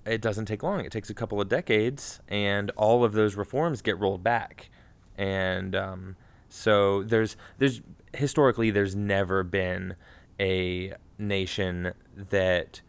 [0.07, 0.85] it doesn't take long.
[0.85, 4.69] It takes a couple of decades, and all of those reforms get rolled back.
[5.17, 6.17] And um,
[6.51, 7.81] so there's there's
[8.13, 9.97] historically there's never been
[10.39, 12.83] a nation that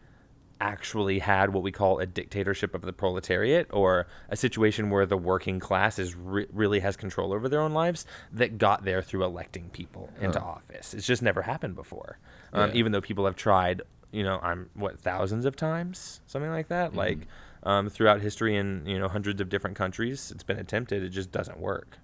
[0.60, 5.16] actually had what we call a dictatorship of the proletariat or a situation where the
[5.16, 9.24] working class is re- really has control over their own lives that got there through
[9.24, 10.94] electing people into office.
[10.94, 12.18] It's just never happened before.
[12.52, 12.76] Um, Yeah.
[12.76, 16.94] even though people have tried, you know, I'm what thousands of times, something like that,
[16.94, 17.26] like
[17.64, 21.02] um, throughout history in you know hundreds of different countries, it's been attempted.
[21.02, 21.98] It just doesn't work.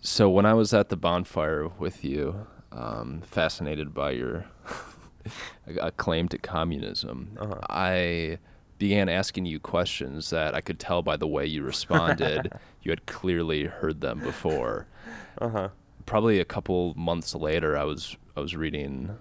[0.00, 4.44] So when I was at the bonfire with you, um, fascinated by your
[5.80, 7.60] a claim to communism, Uh-huh.
[7.70, 8.38] I
[8.78, 12.52] began asking you questions that I could tell by the way you responded.
[12.82, 14.86] you had clearly heard them before.
[15.40, 15.68] Uh huh.
[16.06, 19.16] probably a couple months later, I was I was reading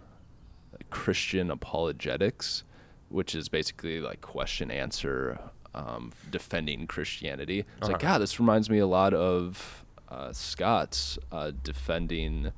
[0.90, 2.64] Christian apologetics,
[3.10, 5.40] which is basically like question answer
[5.76, 7.60] um, defending Christianity.
[7.80, 8.14] It's like Uh-huh.
[8.14, 12.52] God, this reminds me a lot of uh, Scott's uh, defending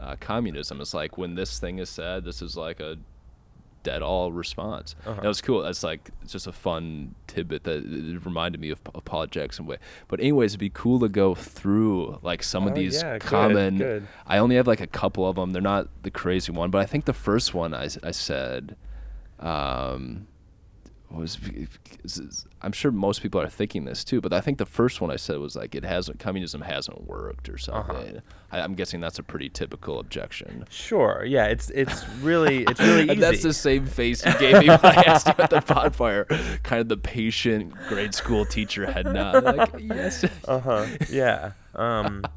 [0.00, 0.80] uh, communism.
[0.80, 2.96] It's like when this thing is said, this is like a
[3.82, 4.94] dead all response.
[5.06, 5.20] Uh-huh.
[5.22, 5.62] That was cool.
[5.62, 9.68] That's like it's just a fun tidbit that it reminded me of apologetics in a
[9.68, 9.76] way.
[10.08, 13.78] But anyways, it'd be cool to go through like some of Oh, these yeah, common.
[13.78, 14.06] good.
[14.26, 15.52] I only have like a couple of them.
[15.52, 18.76] They're not the crazy one, but I think the first one I, I said
[19.38, 20.26] um,
[21.12, 21.38] was
[22.62, 25.16] I'm sure most people are thinking this too, but I think the first one I
[25.16, 27.92] said was like it hasn't communism hasn't worked or Uh-huh.
[27.92, 28.22] something.
[28.52, 30.64] I, I'm guessing that's a pretty typical objection.
[30.70, 31.24] Sure.
[31.26, 31.46] Yeah.
[31.46, 33.10] It's it's really it's really easy.
[33.12, 36.26] And that's the same face you gave me when I asked you at the bonfire.
[36.62, 39.42] Kind of the patient grade school teacher head nod.
[39.44, 40.24] Like, yes.
[40.46, 40.86] Uh huh.
[41.10, 41.52] Yeah.
[41.74, 42.24] Um.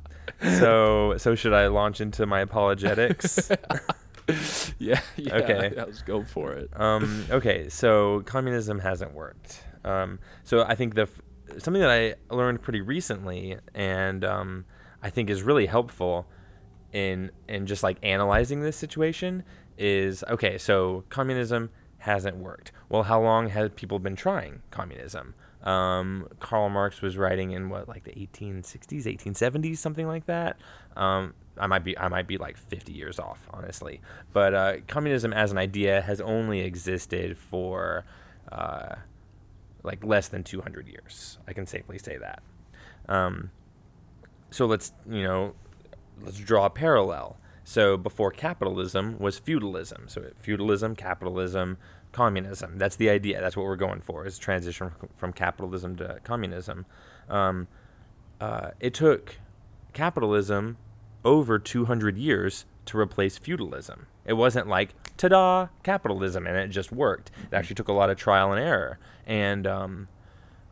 [0.57, 3.49] So so should I launch into my apologetics?
[4.79, 5.35] yeah, yeah.
[5.35, 5.73] Okay.
[5.75, 6.69] Let's go for it.
[6.79, 7.25] um.
[7.29, 7.69] Okay.
[7.69, 9.63] So communism hasn't worked.
[9.83, 10.19] Um.
[10.43, 11.21] So I think the f-
[11.61, 14.65] something that I learned pretty recently, and um,
[15.01, 16.27] I think is really helpful
[16.91, 19.43] in in just like analyzing this situation
[19.77, 20.57] is okay.
[20.57, 22.71] So communism hasn't worked.
[22.89, 25.35] Well, how long have people been trying communism?
[25.63, 30.57] Um, Karl Marx was writing in what like the 1860s, 1870s, something like that.
[30.97, 34.01] Um, I might be I might be like 50 years off, honestly.
[34.31, 38.05] But uh, communism as an idea has only existed for
[38.51, 38.95] uh,
[39.83, 41.37] like less than 200 years.
[41.47, 42.41] I can safely say that.
[43.07, 43.51] Um,
[44.49, 45.53] so let's you know
[46.21, 47.37] let's draw a parallel.
[47.63, 50.09] So before capitalism was feudalism.
[50.09, 51.77] So feudalism, capitalism,
[52.11, 52.77] communism.
[52.77, 53.41] That's the idea.
[53.41, 56.85] That's what we're going for is transition from, capitalism to communism.
[57.29, 57.67] Um,
[58.41, 59.37] uh, it took
[59.93, 60.77] capitalism
[61.25, 64.07] over 200 years to replace feudalism.
[64.25, 67.31] It wasn't like ta-da capitalism and it just worked.
[67.51, 68.99] It actually took a lot of trial and error.
[69.25, 70.07] And um,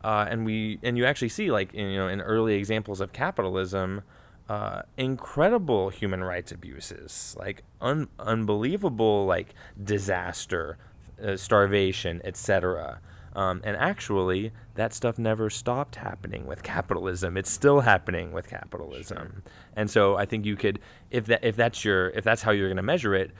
[0.04, 3.12] uh, and we and you actually see like in, you know in early examples of
[3.12, 4.02] capitalism
[4.48, 10.76] uh, incredible human rights abuses like un- unbelievable like disaster
[11.24, 13.00] uh, starvation etc
[13.34, 17.36] um, and actually that stuff never stopped happening with capitalism.
[17.36, 19.42] It's still happening with capitalism.
[19.76, 20.78] And so i think you could
[21.10, 23.30] if that if that's your if that's how you're going to measure it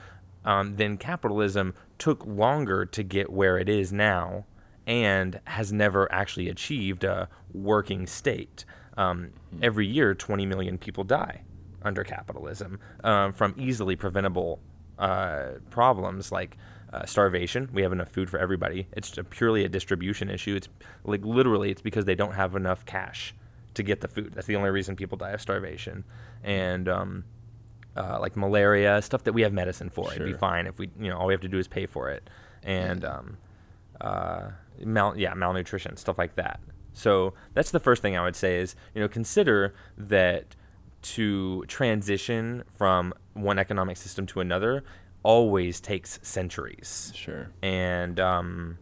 [0.45, 4.45] um, then capitalism took longer to get where it is now
[4.85, 8.65] and has never actually achieved a working state.
[8.97, 11.43] Um, every year, 20 million people die
[11.81, 14.59] under capitalism um, from easily preventable
[14.99, 16.57] uh, problems like
[16.93, 17.69] uh, starvation.
[17.73, 18.87] We have enough food for everybody.
[18.93, 20.55] It's a purely a distribution issue.
[20.55, 20.69] It's
[21.03, 23.33] like literally, it's because they don't have enough cash
[23.73, 24.33] to get the food.
[24.33, 26.03] That's the only reason people die of starvation.
[26.43, 27.23] And um,
[27.97, 30.11] uh, like malaria, stuff that we have medicine for.
[30.13, 32.11] It'd be fine if we, you know, all we have to do is pay for
[32.11, 32.29] it.
[32.61, 33.37] And um,
[33.99, 34.51] uh,
[34.83, 36.59] mal- yeah, malnutrition, stuff like that.
[36.93, 40.55] So that's the first thing I would say is, you know, consider that
[41.01, 44.83] to transition from one economic system to another
[45.23, 47.11] always takes centuries.
[47.15, 47.49] Sure.
[47.61, 48.77] And um,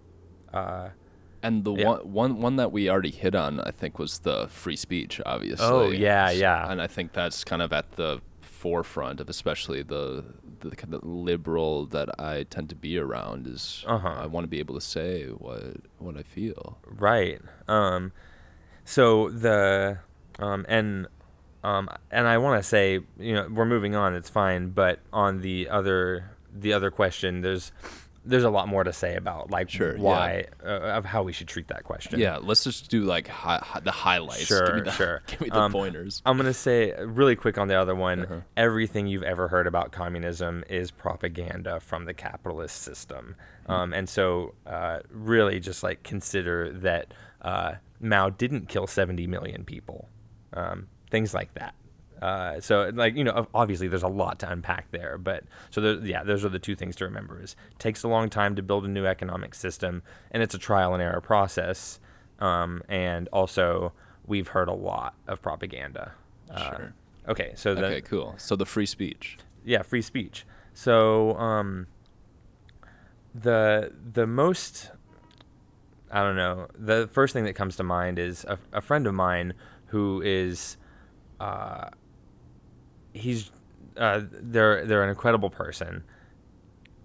[0.53, 0.89] uh,
[1.43, 1.87] And the Yeah.
[1.87, 5.19] one, one one that we already hit on, I think, was the free speech.
[5.25, 5.65] Obviously.
[5.65, 6.71] Oh, yeah, S- yeah.
[6.71, 10.23] And I think that's kind of at the forefront of especially the
[10.59, 14.07] the kind of liberal that I tend to be around is Uh-huh.
[14.07, 16.77] I want to be able to say what what I feel.
[16.85, 17.41] Right.
[17.67, 18.11] Um,
[18.85, 19.97] so the
[20.37, 21.07] um, and
[21.63, 24.15] um, and I want to say, you know, we're moving on.
[24.15, 27.71] It's fine, but on the other the other question, there's
[28.23, 30.01] there's a lot more to say about like Sure, yeah.
[30.01, 32.19] why uh, of how we should treat that question.
[32.19, 34.39] Yeah, let's just do like hi, hi, the highlights.
[34.47, 35.23] give Sure, me the, sure.
[35.27, 36.21] Give me the Um, pointers.
[36.25, 38.25] I'm gonna say really quick on the other one.
[38.25, 38.41] Uh-huh.
[38.57, 43.71] Everything you've ever heard about communism is propaganda from the capitalist system, Hmm.
[43.71, 49.63] um, and so uh, really just like consider that uh, Mao didn't kill 70 million
[49.63, 50.09] people,
[50.53, 51.75] um, things like that.
[52.21, 55.93] Uh, so like you know obviously there's a lot to unpack there but so there,
[56.05, 58.85] yeah those are the two things to remember is takes a long time to build
[58.85, 61.99] a new economic system and it's a trial and error process
[62.39, 63.91] um, and also
[64.27, 66.11] we've heard a lot of propaganda
[66.51, 66.93] Uh, Sure.
[67.29, 68.35] okay so then okay, cool.
[68.37, 69.39] So the free speech.
[69.65, 70.45] yeah free speech
[70.75, 71.87] so um
[73.33, 74.91] the the most
[76.11, 79.13] i don't know the first thing that comes to mind is a, a friend of
[79.13, 79.53] mine
[79.87, 80.77] who is
[81.41, 81.89] uh
[83.13, 83.51] he's
[83.97, 86.03] uh they're they're an incredible person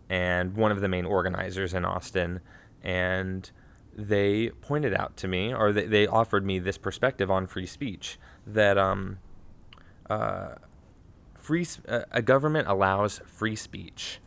[0.09, 2.41] and one of the main organizers in austin
[2.83, 3.51] and
[3.97, 8.19] they pointed out to me or they, they offered me this perspective on free speech
[8.47, 9.19] that um
[10.11, 10.55] uh
[11.47, 14.21] free uh, a government allows free speech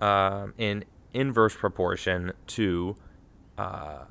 [0.00, 2.96] um, in inverse proportion to
[3.58, 4.04] uh,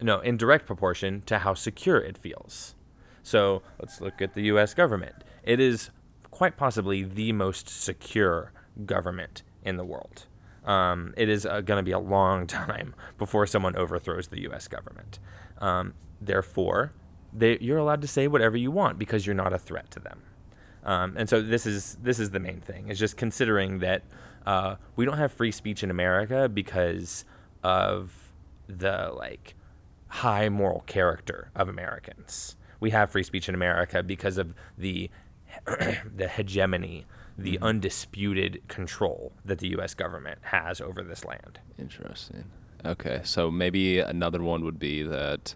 [0.00, 2.74] no in direct proportion to how secure it feels.
[3.22, 4.74] So let's look at the U.S.
[4.74, 5.24] government.
[5.44, 5.90] It is
[6.30, 8.52] quite possibly the most secure
[8.86, 10.26] government in the world.
[10.64, 14.68] Um, it is uh, going to be a long time before someone overthrows the U.S.
[14.68, 15.18] government.
[15.58, 16.92] Um, therefore,
[17.32, 20.22] they, you're allowed to say whatever you want because you're not a threat to them.
[20.84, 22.88] Um, and so this is this is the main thing.
[22.88, 24.02] Is just considering that
[24.44, 27.24] uh, we don't have free speech in America because
[27.62, 28.12] of
[28.66, 29.54] the like
[30.08, 32.56] high moral character of Americans.
[32.82, 35.08] We have free speech in America because of the
[35.66, 37.06] the hegemony,
[37.38, 39.94] the undisputed control that the U.S.
[39.94, 41.60] government has over this land.
[41.78, 42.44] Interesting.
[42.84, 45.54] Okay, so maybe another one would be that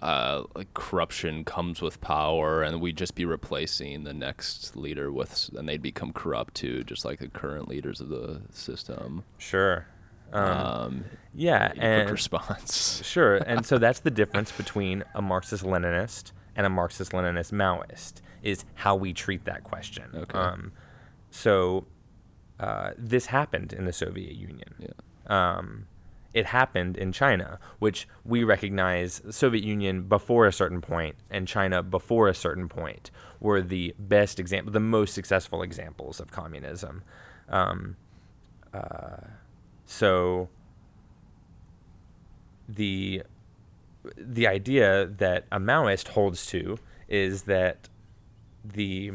[0.00, 5.50] uh, like corruption comes with power, and we'd just be replacing the next leader with,
[5.56, 9.24] and they'd become corrupt too, just like the current leaders of the system.
[9.36, 9.86] Sure.
[10.32, 11.04] Um, Um,
[11.34, 13.02] yeah, quick and response.
[13.04, 18.94] Sure, and so that's the difference between a Marxist-Leninist and a Marxist-Leninist Maoist is how
[18.94, 20.04] we treat that question.
[20.14, 20.38] Okay.
[20.38, 20.72] Um,
[21.30, 21.86] so
[22.60, 24.74] uh, this happened in the Soviet Union.
[24.78, 24.88] Yeah.
[25.26, 25.86] Um,
[26.32, 31.46] it happened in China, which we recognize the Soviet Union before a certain point and
[31.46, 37.04] China before a certain point were the best example, the most successful examples of communism.
[37.48, 37.96] Um,
[38.72, 39.28] uh,
[39.86, 40.48] so
[42.68, 43.22] the
[44.16, 46.78] the idea that a Maoist holds to
[47.08, 47.88] is that
[48.64, 49.12] the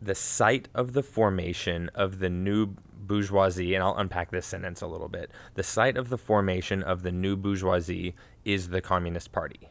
[0.00, 2.74] the site of the formation of the new
[3.06, 5.30] bourgeoisie, and I'll unpack this sentence a little bit.
[5.54, 8.14] The site of the formation of the new bourgeoisie
[8.44, 9.70] is the Communist Party.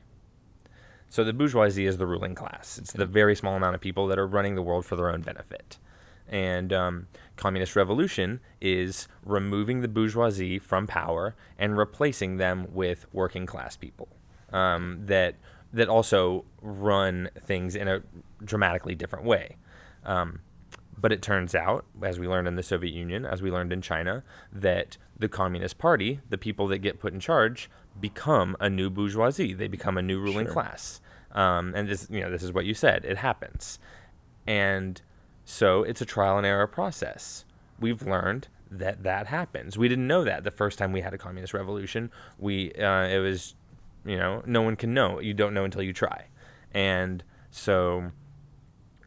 [1.10, 2.80] So the bourgeoisie is the ruling class.
[2.80, 5.22] It's the very small amount of people that are running the world for their own
[5.22, 5.78] benefit.
[6.28, 13.46] And um, communist revolution is removing the bourgeoisie from power and replacing them with working
[13.46, 14.08] class people
[14.52, 15.36] um, that
[15.74, 18.02] that also run things in a
[18.44, 19.58] dramatically different way.
[20.06, 20.40] Um,
[20.96, 23.82] but it turns out, as we learned in the Soviet Union, as we learned in
[23.82, 27.70] China, that the Communist Party, the people that get put in charge,
[28.00, 29.54] become a new bourgeoisie.
[29.54, 30.54] They become a new ruling Sure.
[30.54, 31.02] class.
[31.32, 33.04] Um, and this, you know, this is what you said.
[33.06, 33.80] It happens,
[34.46, 35.02] and
[35.46, 37.46] so it's a trial and error process.
[37.80, 39.78] We've learned that that happens.
[39.78, 42.12] We didn't know that the first time we had a communist revolution.
[42.38, 43.56] We uh, it was,
[44.06, 45.20] you know, no one can know.
[45.20, 46.26] You don't know until you try,
[46.74, 48.12] and so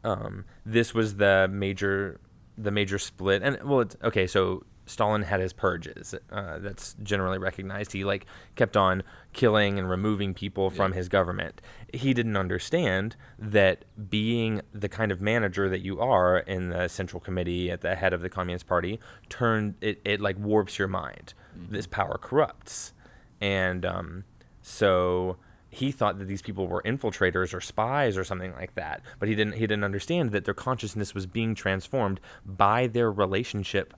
[0.03, 2.19] um, this was the major
[2.57, 7.37] the major split and well it's okay so stalin had his purges uh, that's generally
[7.37, 7.91] recognized.
[7.91, 8.25] He like
[8.55, 11.61] kept on killing and removing people from his government.
[11.93, 17.19] He didn't understand that being the kind of manager that you are in the central
[17.19, 21.33] committee at the head of the communist party turned it, it like warps your mind.
[21.69, 22.93] This power corrupts.
[23.41, 24.23] And um,
[24.61, 25.37] so
[25.69, 29.35] he thought that these people were infiltrators or spies or something like that but he
[29.35, 33.93] didn't he didn't understand that their consciousness was being transformed by their relationship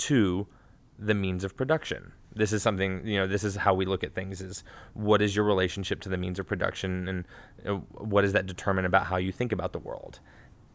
[0.00, 0.46] to
[0.98, 2.12] the means of production.
[2.34, 4.62] This is something you know this is how we look at things is
[4.94, 7.24] what is your relationship to the means of production and
[7.66, 10.20] uh, what does that determine about how you think about the world?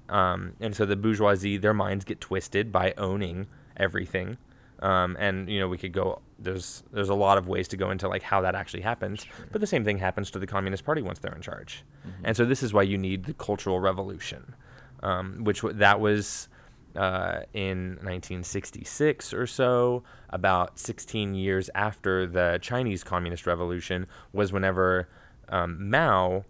[0.09, 3.47] Um, and so the bourgeoisie their minds get twisted by owning
[3.77, 4.37] everything.
[4.79, 7.91] Um, and you know we could go there's there's a lot of ways to go
[7.91, 11.01] into like how that actually happens but the same thing happens to the communist party
[11.01, 11.83] once they're in charge.
[12.25, 14.53] And so this is why you need the cultural revolution
[15.01, 16.49] um, which w- that was
[16.95, 25.07] uh, in 1966 or so about 16 years after the chinese communist revolution was whenever
[25.49, 26.45] um, mao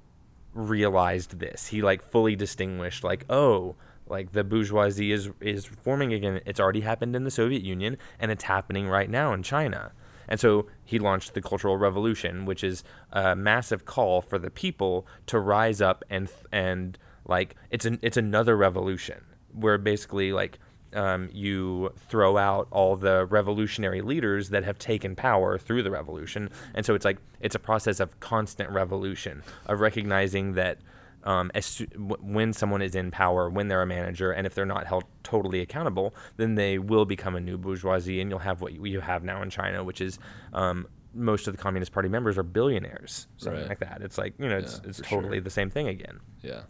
[0.55, 1.67] realized this.
[1.67, 3.75] He like fully distinguished like, oh,
[4.07, 6.41] like the bourgeoisie is is forming again.
[6.45, 9.91] It's already happened in the Soviet Union and it's happening right now in China.
[10.27, 15.05] And so he launched the Cultural Revolution, which is a massive call for the people
[15.27, 19.23] to rise up and and like it's an it's another revolution
[19.55, 20.59] where basically like
[20.93, 26.49] um, you throw out all the revolutionary leaders that have taken power through the revolution,
[26.73, 30.77] and so it's like it's a process of constant revolution of recognizing that
[31.23, 31.81] um, as
[32.21, 35.59] when someone is in power, when they're a manager, and if they're not held totally
[35.59, 39.41] accountable, then they will become a new bourgeoisie, and you'll have what you, have now
[39.41, 40.19] in China, which is
[40.53, 40.85] um,
[41.15, 43.69] most of the Communist Party members are billionaires, something Right.
[43.69, 44.01] like that.
[44.03, 45.41] It's like you know, it's Yeah, it's totally sure.
[45.41, 46.19] the same thing again.
[46.41, 46.61] Yeah.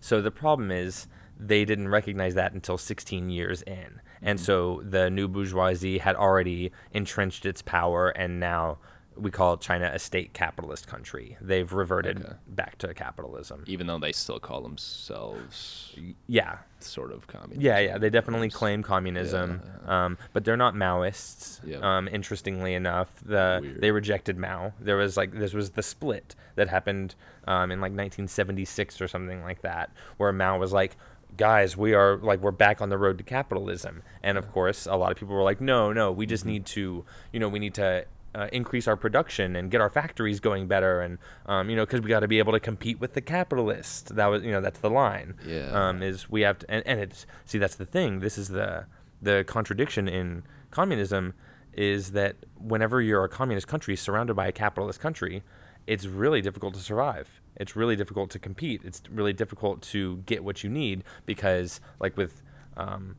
[0.00, 1.06] So the problem is
[1.38, 4.00] they didn't recognize that until 16 years in.
[4.22, 8.78] And so the new bourgeoisie had already entrenched its power and now
[9.18, 11.38] we call China a state capitalist country.
[11.40, 12.34] They've reverted Okay.
[12.48, 13.64] back to capitalism.
[13.66, 15.94] Even though they still call themselves
[16.26, 17.60] Yeah, sort of communist.
[17.62, 17.98] yeah, yeah.
[17.98, 21.60] They definitely claim communism, um, but they're not Maoists.
[21.64, 21.78] Yeah.
[21.78, 23.80] Um, interestingly enough, the Weird.
[23.80, 24.72] they rejected Mao.
[24.80, 27.14] There was like this was the split that happened
[27.46, 30.96] um, in like 1976 or something like that, where Mao was like.
[31.36, 34.96] Guys, we are like we're back on the road to capitalism, and of course, a
[34.96, 36.30] lot of people were like, "No, no, we Mm-hmm.
[36.30, 39.90] just need to, you know, we need to uh, increase our production and get our
[39.90, 43.00] factories going better, and um, you know, because we got to be able to compete
[43.00, 45.34] with the capitalists." That was, you know, that's the line.
[45.46, 45.70] Yeah.
[45.88, 48.20] Um, is we have to, and, and it's see that's the thing.
[48.20, 48.86] This is the
[49.20, 51.34] the contradiction in communism
[51.74, 55.42] is that whenever you're a communist country surrounded by a capitalist country,
[55.86, 57.40] it's really difficult to survive.
[57.56, 58.82] It's really difficult to compete.
[58.84, 62.42] It's really difficult to get what you need because, like with,
[62.76, 63.16] um,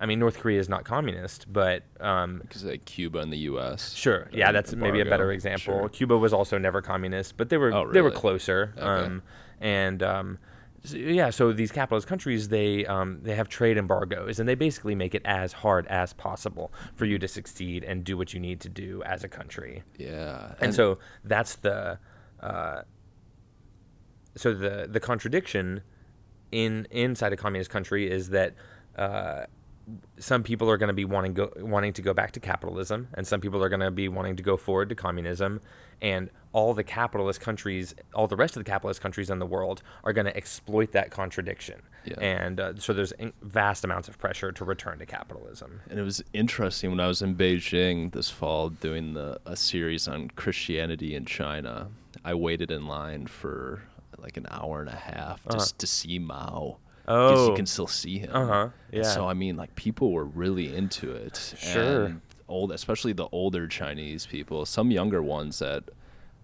[0.00, 3.94] I mean, North Korea is not communist, but um, Because like Cuba and the U.S.
[3.94, 4.28] Sure.
[4.32, 5.78] Yeah, that's maybe a better example.
[5.80, 5.88] Sure.
[5.88, 8.74] Cuba was also never communist, but they were Oh, they were closer.
[8.76, 8.86] Okay.
[8.86, 9.22] Um,
[9.60, 10.38] and um,
[10.84, 14.94] so, yeah, so these capitalist countries they um, they have trade embargoes, and they basically
[14.94, 18.60] make it as hard as possible for you to succeed and do what you need
[18.60, 19.82] to do as a country.
[19.98, 20.54] Yeah.
[20.60, 21.98] And, so that's the
[22.40, 22.82] uh,
[24.36, 25.82] so the the contradiction
[26.52, 28.54] in inside a communist country is that
[28.96, 29.44] uh,
[30.18, 33.26] some people are going to be wanting go wanting to go back to capitalism, and
[33.26, 35.60] some people are going to be wanting to go forward to communism,
[36.00, 39.82] and all the capitalist countries, all the rest of the capitalist countries in the world
[40.04, 42.14] are going to exploit that contradiction, Yeah.
[42.20, 45.80] and uh, so there's in- vast amounts of pressure to return to capitalism.
[45.90, 50.08] And it was interesting when I was in Beijing this fall doing the a series
[50.08, 51.88] on Christianity in China.
[52.24, 53.82] I waited in line for
[54.18, 56.78] like an hour and a half just to see Mao.
[57.04, 57.50] Because Oh.
[57.50, 58.30] you can still see him.
[58.32, 59.02] Uh-huh, And yeah.
[59.02, 61.54] So I mean, like people were really into it.
[61.58, 62.04] Sure.
[62.06, 64.64] And old, especially the older Chinese people.
[64.66, 65.84] Some younger ones that,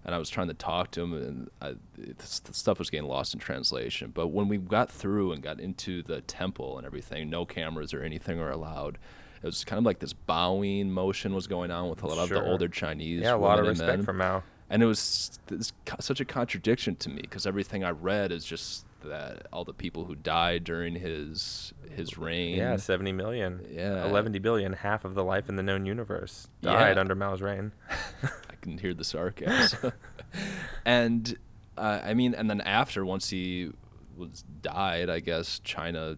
[0.05, 3.33] and I was trying to talk to them, and I, the stuff was getting lost
[3.35, 4.11] in translation.
[4.15, 8.03] But when we got through and got into the temple and everything, no cameras or
[8.03, 8.99] anything are allowed.
[9.43, 12.29] It was kind of like this bowing motion was going on with a lot of
[12.29, 13.23] the older Chinese.
[13.23, 14.05] Yeah, a lot of and respect men.
[14.05, 14.43] for Mao.
[14.69, 18.85] And it was this, such a contradiction to me because everything I read is just
[19.03, 22.57] that all the people who died during his his reign.
[22.57, 23.67] Yeah, 70 million.
[23.71, 24.07] Yeah.
[24.07, 26.73] 11 billion, half of the life in the known universe Yeah.
[26.75, 27.73] died under Mao's reign.
[28.23, 29.93] I can hear the sarcasm.
[30.85, 31.37] and
[31.77, 33.71] uh, I mean, and then after, once he
[34.17, 36.17] was died, I guess China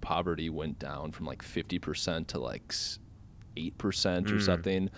[0.00, 2.74] poverty went down from like fifty percent to like
[3.56, 4.42] eight percent or Mm.
[4.42, 4.90] something.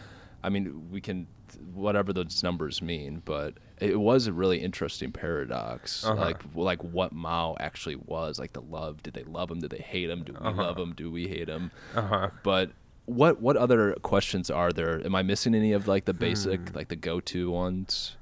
[0.42, 1.26] I mean, we can
[1.72, 6.04] whatever those numbers mean, but it was a really interesting paradox.
[6.04, 6.14] Uh-huh.
[6.14, 8.38] Like, like what Mao actually was.
[8.38, 9.02] Like the love.
[9.02, 9.60] Did they love him?
[9.60, 10.22] Did they hate him?
[10.22, 10.62] Do we Uh-huh.
[10.62, 10.92] love him?
[10.94, 11.70] Do we hate him?
[11.94, 12.30] Uh-huh.
[12.42, 12.70] But
[13.06, 15.04] what what other questions are there?
[15.04, 16.76] Am I missing any of like the basic, Hmm.
[16.76, 18.16] like the go to ones?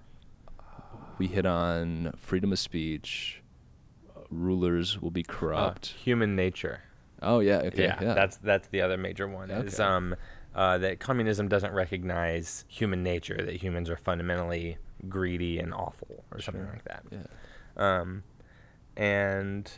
[1.19, 3.43] We hit on freedom of speech.
[4.17, 5.87] uh, Rulers will be Uh, corrupt.
[5.89, 6.81] human nature.
[7.21, 8.15] oh yeah, okay, yeah, yeah.
[8.15, 9.51] that's that's the other major one.
[9.51, 10.17] Is um,
[10.55, 13.37] uh, that communism doesn't recognize human nature.
[13.45, 14.79] That humans are fundamentally
[15.09, 16.73] greedy and awful, or something Sure.
[16.73, 17.05] like that.
[17.11, 17.21] yeah.
[18.01, 18.23] Um,
[18.97, 19.71] and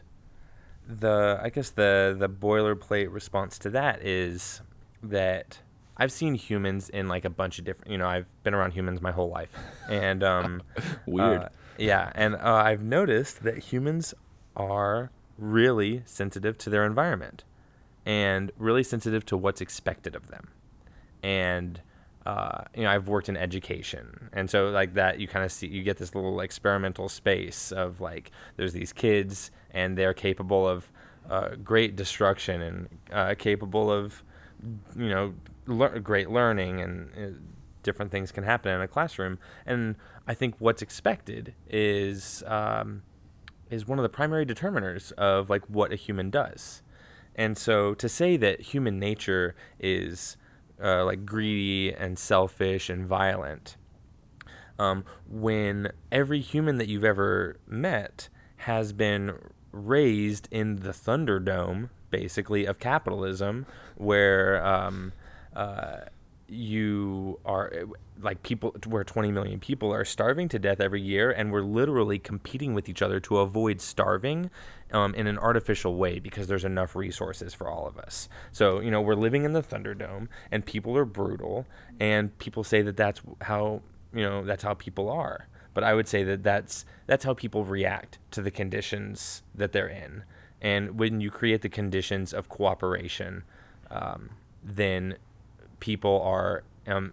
[0.86, 4.60] the I guess the the boilerplate response to that is
[5.02, 5.58] that
[5.96, 7.90] I've seen humans in like a bunch of different.
[7.92, 9.52] You know, I've been around humans my whole life,
[9.88, 10.62] and um,
[11.06, 11.42] Weird.
[11.44, 11.48] uh,
[11.78, 14.12] yeah, and uh, I've noticed that humans
[14.56, 17.44] are really sensitive to their environment,
[18.04, 20.48] and really sensitive to what's expected of them,
[21.22, 21.80] and
[22.26, 25.66] uh, you know, I've worked in education, and so like that, you kind of see,
[25.66, 30.90] you get this little experimental space of like, there's these kids, and they're capable of
[31.28, 34.22] uh, great destruction and uh, capable of,
[34.96, 35.34] you know,
[35.66, 37.36] lear- great learning, and uh,
[37.82, 39.38] different things can happen in a classroom.
[39.66, 39.96] And
[40.26, 43.02] I think what's expected is um,
[43.70, 46.82] is one of the primary determiners of like what a human does.
[47.34, 50.36] And so to say that human nature is
[50.82, 53.76] uh, like greedy and selfish and violent,
[54.78, 59.32] um, when every human that you've ever met has been
[59.72, 63.66] raised in the Thunderdome, basically, of capitalism,
[63.96, 65.12] where um,
[65.54, 66.00] uh,
[66.48, 67.72] you are
[68.20, 72.18] like people where 20 million people are starving to death every year and we're literally
[72.18, 74.50] competing with each other to avoid starving
[74.94, 78.90] um, in an artificial way because there's enough resources for all of us so you
[78.90, 81.66] know we're living in the thunderdome and people are brutal
[82.00, 83.82] and people say that that's how
[84.14, 87.64] you know that's how people are but i would say that that's that's how people
[87.64, 90.22] react to the conditions that they're in
[90.62, 93.42] and when you create the conditions of cooperation
[93.90, 94.30] um,
[94.62, 95.16] then
[95.80, 97.12] people are um,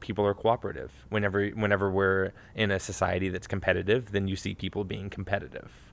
[0.00, 0.92] people are cooperative.
[1.08, 5.87] Whenever whenever we're in a society that's competitive, then you see people being competitive.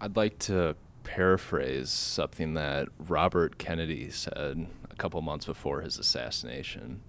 [0.00, 7.02] I'd like to paraphrase something that Robert Kennedy said a couple months before his assassination.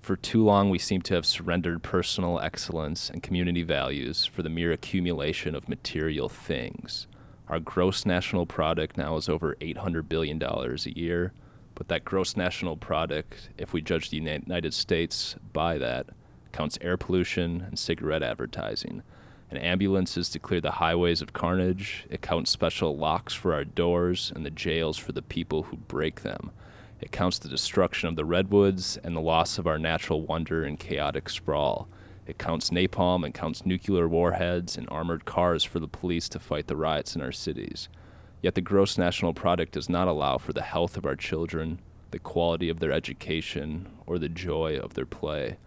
[0.00, 4.48] For too long, we seem to have surrendered personal excellence and community values for the
[4.48, 7.06] mere accumulation of material things.
[7.48, 11.34] Our gross national product now is over $800 billion a year,
[11.74, 16.06] but that gross national product, if we judge the United States by that,
[16.52, 19.02] counts air pollution and cigarette advertising.
[19.54, 22.06] And ambulances to clear the highways of carnage.
[22.10, 26.22] It counts special locks for our doors and the jails for the people who break
[26.22, 26.50] them.
[27.00, 30.76] It counts the destruction of the redwoods and the loss of our natural wonder and
[30.76, 31.86] chaotic sprawl.
[32.26, 36.66] It counts napalm and counts nuclear warheads and armored cars for the police to fight
[36.66, 37.88] the riots in our cities.
[38.42, 41.78] Yet the gross national product does not allow for the health of our children,
[42.10, 45.58] the quality of their education, or the joy of their play.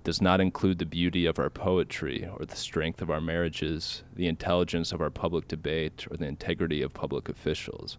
[0.00, 4.02] It does not include the beauty of our poetry, or the strength of our marriages,
[4.16, 7.98] the intelligence of our public debate, or the integrity of public officials.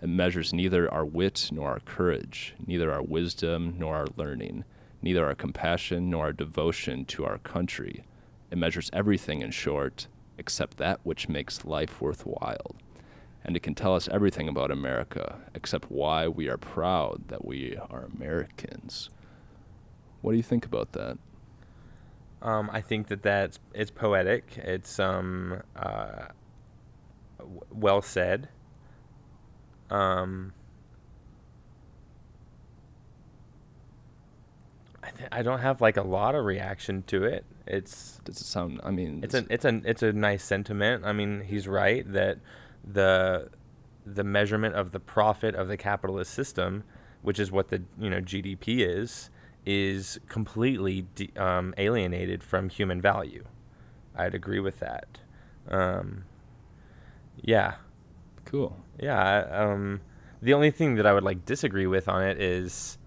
[0.00, 4.62] It measures neither our wit nor our courage, neither our wisdom nor our learning,
[5.02, 8.04] neither our compassion nor our devotion to our country.
[8.52, 10.06] It measures everything, in short,
[10.38, 12.76] except that which makes life worthwhile.
[13.44, 17.76] And it can tell us everything about America, except why we are proud that we
[17.76, 19.10] are Americans.
[20.20, 21.18] What do you think about that?
[22.42, 24.56] Um, I think that that's it's poetic.
[24.56, 26.28] It's um, uh,
[27.38, 28.48] w- well said.
[29.90, 30.52] Um,
[35.02, 37.44] I th- I don't have like a lot of reaction to it.
[37.66, 38.80] It's Does it sound?
[38.84, 41.04] I mean, it's a it's a it's a nice sentiment.
[41.04, 42.38] I mean, he's right that
[42.90, 43.50] the
[44.06, 46.84] the measurement of the profit of the capitalist system,
[47.22, 49.30] which is what the you know GDP is,
[49.70, 53.44] is completely de- um, alienated from human value.
[54.16, 55.20] I'd agree with that.
[55.68, 56.24] Um,
[57.40, 57.74] yeah,
[58.44, 58.76] cool.
[58.98, 59.46] yeah.
[59.50, 60.00] Um,
[60.42, 62.98] the only thing that I would like disagree with on it is,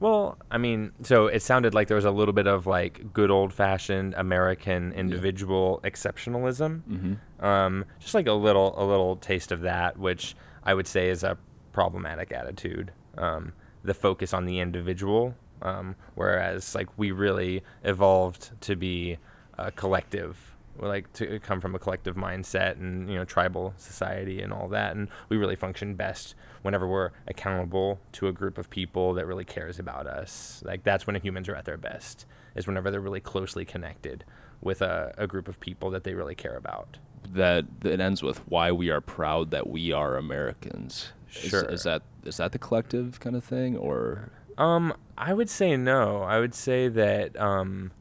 [0.00, 3.30] well, I mean, so it sounded like there was a little bit of like good
[3.30, 6.82] old fashioned American individual exceptionalism.
[6.88, 7.44] Mm-hmm.
[7.44, 10.34] Um, just like a little a little taste of that, which
[10.64, 11.36] I would say is a
[11.72, 12.92] problematic attitude.
[13.18, 13.52] Um,
[13.84, 19.18] the focus on the individual, um, whereas like we really evolved to be
[19.58, 20.36] a collective,
[20.80, 24.68] we like to come from a collective mindset and you know tribal society and all
[24.68, 29.26] that, and we really function best whenever we're accountable to a group of people that
[29.26, 30.62] really cares about us.
[30.64, 34.24] Like that's when humans are at their best, is whenever they're really closely connected
[34.60, 36.98] with a, a group of people that they really care about.
[37.34, 41.10] That that ends with why we are proud that we are Americans.
[41.32, 41.64] Is- Sure.
[41.64, 46.22] Is, that is that the collective kind of thing, or Um, I would say no.
[46.22, 47.92] I would say that um,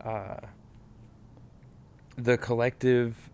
[0.00, 0.36] uh,
[2.16, 3.30] the collective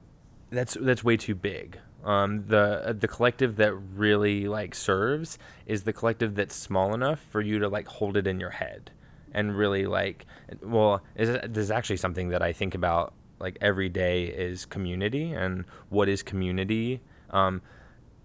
[0.51, 1.79] that's that's way too big.
[2.03, 7.41] Um, the the collective that really like serves is the collective that's small enough for
[7.41, 8.91] you to like hold it in your head
[9.33, 10.27] and really like
[10.63, 16.09] well is actually something that I think about like every day is community and what
[16.09, 17.01] is community
[17.31, 17.63] um,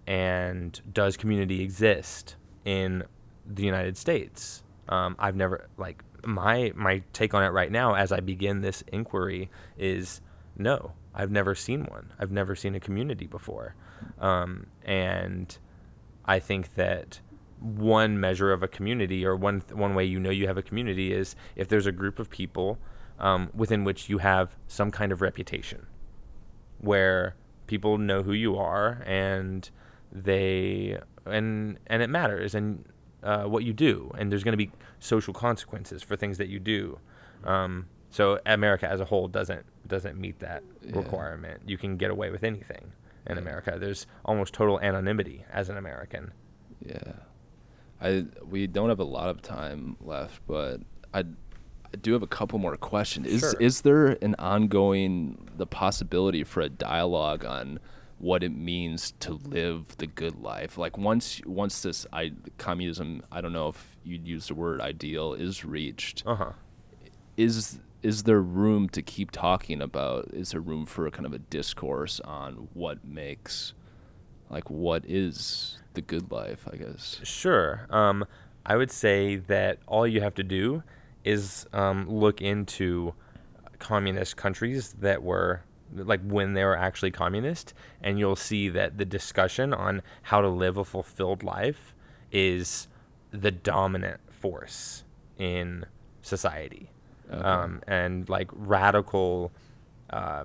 [0.06, 3.04] and does community exist in
[3.48, 4.62] the United States?
[4.88, 8.82] Um, I've never like my my take on it right now as I begin this
[8.92, 10.20] inquiry is
[10.56, 10.92] no.
[11.14, 12.12] I've never seen one.
[12.18, 13.74] I've never seen a community before,
[14.20, 15.56] um, and
[16.24, 17.20] I think that
[17.60, 21.12] one measure of a community or one one way you know you have a community
[21.12, 22.78] is if there's a group of people
[23.18, 25.86] um, within which you have some kind of reputation
[26.78, 27.34] where
[27.66, 29.70] people know who you are and
[30.12, 32.84] they and and it matters and
[33.22, 36.58] uh, what you do and there's going to be social consequences for things that you
[36.60, 36.98] do
[37.44, 40.96] um, so america as a whole doesn't doesn't meet that Yeah.
[40.98, 42.92] requirement you can get away with anything
[43.26, 46.32] in america there's almost total anonymity as an american
[46.84, 47.12] yeah?
[48.00, 50.80] I we don't have a lot of time left, but
[51.12, 53.26] I, I do have a couple more questions.
[53.26, 53.54] Is Sure.
[53.58, 57.80] is there an ongoing the possibility for a dialogue on
[58.18, 60.76] what it means to live the good life?
[60.78, 65.34] Like once once this I, communism, I don't know if you'd use the word ideal,
[65.34, 66.24] is reached.
[66.26, 66.52] uh-huh
[67.38, 71.32] is is there room to keep talking about is there room for a kind of
[71.32, 73.72] a discourse on what makes
[74.50, 77.86] like what is the good life i guess Sure.
[77.90, 78.26] Um,
[78.66, 80.82] I would say that all you have to do
[81.24, 83.14] is um, look into
[83.78, 85.62] communist countries that were
[85.94, 90.48] like when they were actually communist, and you'll see that the discussion on how to
[90.48, 91.94] live a fulfilled life
[92.30, 92.88] is
[93.30, 95.04] the dominant force
[95.38, 95.84] in
[96.22, 96.90] society,
[97.30, 97.42] Okay.
[97.42, 99.52] um, and like radical
[100.10, 100.44] uh,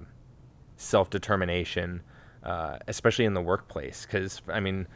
[0.77, 2.01] self determination,
[2.43, 4.05] uh, especially in the workplace.
[4.05, 4.87] Because I mean,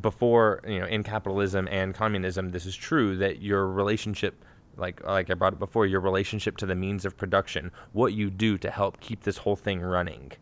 [0.00, 4.44] before you know, in capitalism and communism, this is true that your relationship.
[4.76, 8.30] Like, like I brought it before, your relationship to the means of production, what you
[8.30, 10.32] do to help keep this whole thing running,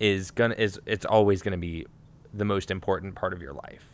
[0.00, 1.86] is gonna is it's always gonna be
[2.32, 3.88] the most important part of your life.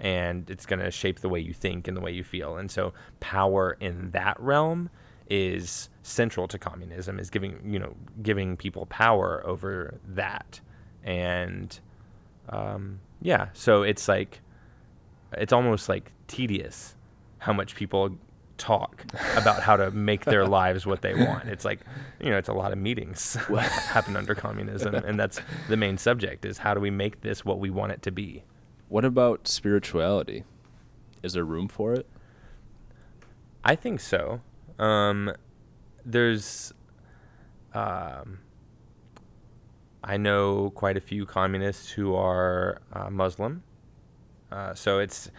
[0.00, 2.56] And it's going to shape the way you think and the way you feel.
[2.56, 4.90] And so power in that realm
[5.30, 10.60] is central to communism is giving you know giving people power over that.
[11.04, 11.78] And
[12.50, 14.40] um, yeah so it's like
[15.32, 16.94] it's almost like tedious
[17.38, 18.10] how much people
[18.62, 19.04] talk
[19.36, 21.80] about how to make their lives what they want it's like
[22.20, 23.34] you know it's a lot of meetings
[23.94, 27.58] happen under communism and that's the main subject is how do we make this what
[27.58, 28.44] we want it to be
[28.88, 30.44] What about spirituality?
[31.22, 32.06] Is there room for it?
[33.64, 34.42] I think so.
[34.78, 35.32] Um,
[36.04, 36.74] there's,
[37.72, 38.40] um,
[40.04, 43.62] I know quite a few communists who are uh, Muslim.
[44.50, 45.30] Uh, so it's,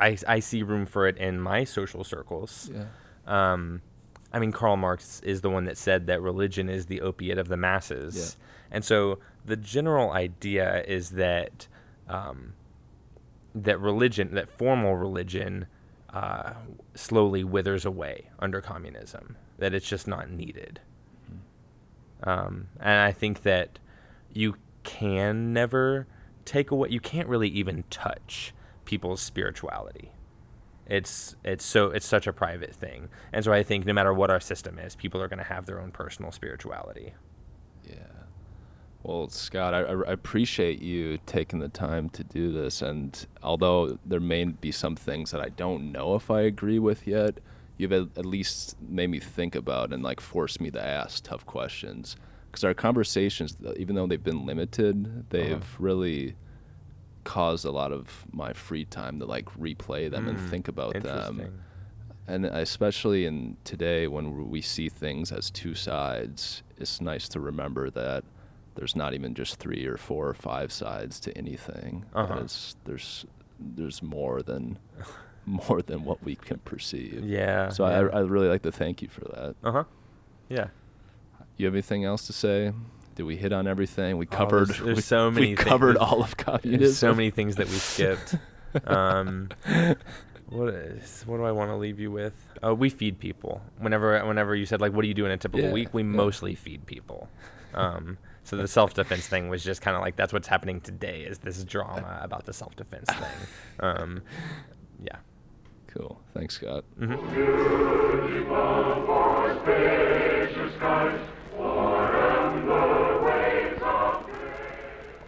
[0.00, 2.70] I, I see room for it in my social circles.
[2.74, 2.84] Yeah.
[3.26, 3.82] Um,
[4.32, 7.48] I mean, Karl Marx is the one that said that religion is the opiate of
[7.48, 8.36] the masses.
[8.70, 11.66] And so the general idea is that
[12.08, 12.54] um,
[13.54, 15.66] that religion, that formal religion,
[16.12, 16.54] uh,
[16.94, 19.36] slowly withers away under communism.
[19.58, 20.80] That it's just not needed.
[22.22, 23.78] Um, and I think that
[24.32, 26.06] you can never
[26.44, 26.88] take away.
[26.90, 28.52] You can't really even touch
[28.88, 30.10] people's spirituality.
[30.86, 34.30] It's it's so it's such a private thing, and so I think no matter what
[34.30, 37.12] our system is, people are going to have their own personal spirituality.
[37.86, 37.96] Yeah.
[39.02, 42.80] Well, Scott, I, I appreciate you taking the time to do this.
[42.82, 47.06] And although there may be some things that I don't know if I agree with
[47.06, 47.38] yet,
[47.76, 51.44] you've at, at least made me think about and like forced me to ask tough
[51.44, 52.16] questions.
[52.50, 55.22] Because our conversations, even though they've been limited, uh-huh.
[55.28, 56.34] they've really
[57.36, 60.94] caused a lot of my free time to like replay them and Mm, think about
[61.02, 61.34] them
[62.26, 67.90] and especially in today when we see things as two sides it's nice to remember
[67.90, 68.22] that
[68.76, 72.34] there's not even just three or four or five sides to anything Uh-huh.
[72.44, 73.26] it's- there's
[73.76, 74.78] there's more than
[75.46, 77.68] more than what we can perceive Yeah.
[77.76, 77.98] so yeah.
[77.98, 79.84] I, I really like to thank you for that Uh huh.
[80.48, 80.68] Yeah.
[81.58, 82.72] you have anything else to say
[83.18, 85.68] did we hit on everything we Oh, covered there's- there's we, so many we things.
[85.68, 88.36] covered all of communism There's so many things that we skipped.
[88.86, 89.48] um,
[90.48, 92.32] what is what do I want to leave you with?
[92.62, 93.60] Oh, we feed people.
[93.78, 95.92] Whenever whenever you said like, what do you do in a typical Yeah, week?
[95.92, 96.08] We yeah.
[96.08, 97.28] mostly feed people.
[97.74, 101.22] Um, so the self defense thing was just kind of like that's what's happening today
[101.22, 103.48] is this drama about the self defense thing.
[103.80, 104.22] Um,
[105.02, 105.16] yeah.
[105.88, 107.18] cool thanks scott Mhm.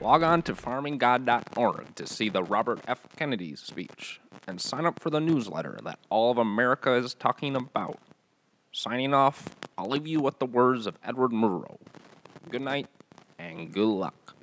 [0.00, 3.06] Log on to farminggod.org to see the Robert F.
[3.16, 7.98] Kennedy speech and sign up for the newsletter that all of America is talking about.
[8.72, 11.76] Signing off, I'll leave you with the words of Edward Murrow.
[12.48, 12.86] Good night
[13.38, 14.34] and good luck.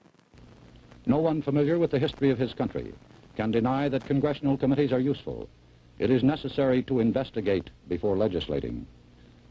[1.08, 2.94] No one familiar with the history of his country
[3.36, 5.50] can deny that congressional committees are useful.
[5.98, 8.86] It is necessary to investigate before legislating.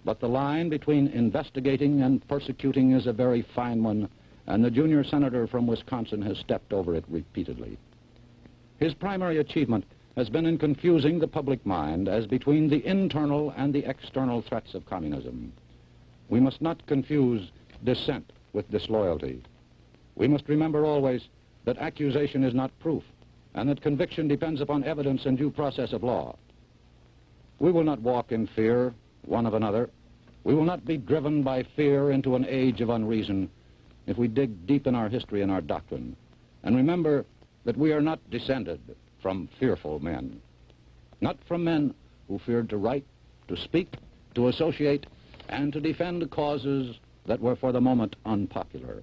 [0.04, 4.08] But the line between investigating and persecuting is a very fine one,
[4.46, 7.76] and the junior senator from Wisconsin has stepped over it repeatedly.
[8.78, 9.84] His primary achievement
[10.16, 14.74] has been in confusing the public mind as between the internal and the external threats
[14.74, 15.52] of communism.
[16.28, 17.50] We must not confuse
[17.84, 19.42] dissent with disloyalty.
[20.14, 21.28] We must remember always
[21.64, 23.02] that accusation is not proof,
[23.54, 26.36] and that conviction depends upon evidence and due process of law.
[27.58, 28.94] We will not walk in fear
[29.26, 29.90] one of another.
[30.44, 33.50] We will not be driven by fear into an age of unreason
[34.06, 36.16] if we dig deep in our history and our doctrine.
[36.62, 37.24] And remember
[37.64, 38.80] that we are not descended
[39.20, 40.40] from fearful men,
[41.20, 41.94] not from men
[42.28, 43.04] who feared to write,
[43.48, 43.94] to speak,
[44.34, 45.06] to associate,
[45.48, 46.96] and to defend causes
[47.26, 49.02] that were for the moment unpopular.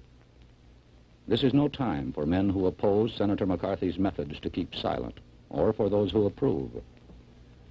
[1.26, 5.72] This is no time for men who oppose Senator McCarthy's methods to keep silent, or
[5.72, 6.70] for those who approve.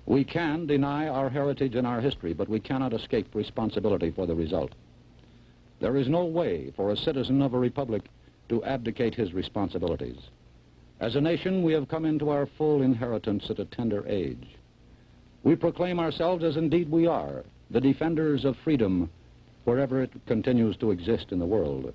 [0.05, 4.35] We can deny our heritage and our history, but we cannot escape responsibility for the
[4.35, 4.73] result.
[5.83, 8.03] There is no way for a citizen of a republic
[8.47, 10.15] to abdicate his responsibilities.
[11.01, 14.47] As a nation, we have come into our full inheritance at a tender age.
[15.43, 19.09] We proclaim ourselves, as indeed we are, the defenders of freedom
[19.65, 21.93] wherever it continues to exist in the world.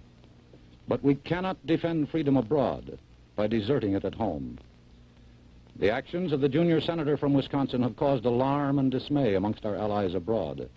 [0.87, 2.99] But we cannot defend freedom abroad
[3.37, 4.59] by deserting it at home.
[5.77, 9.77] The actions of the junior senator from Wisconsin have caused alarm and dismay amongst our
[9.77, 10.69] allies abroad.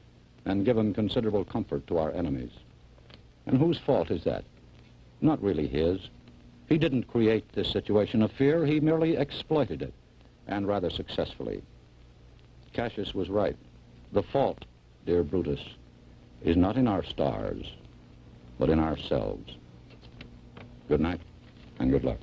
[0.46, 2.52] and given considerable comfort to our enemies.
[3.46, 4.44] And whose fault is that?
[5.22, 6.00] Not really his.
[6.70, 9.94] He didn't create this situation of fear, he merely exploited it,
[10.48, 11.62] and rather successfully.
[12.74, 13.58] Cassius was right.
[14.14, 14.66] The fault,
[15.06, 15.60] dear Brutus,
[16.44, 17.66] is not in our stars,
[18.58, 19.56] but in ourselves.
[20.88, 21.22] Good night,
[21.80, 22.20] and good luck.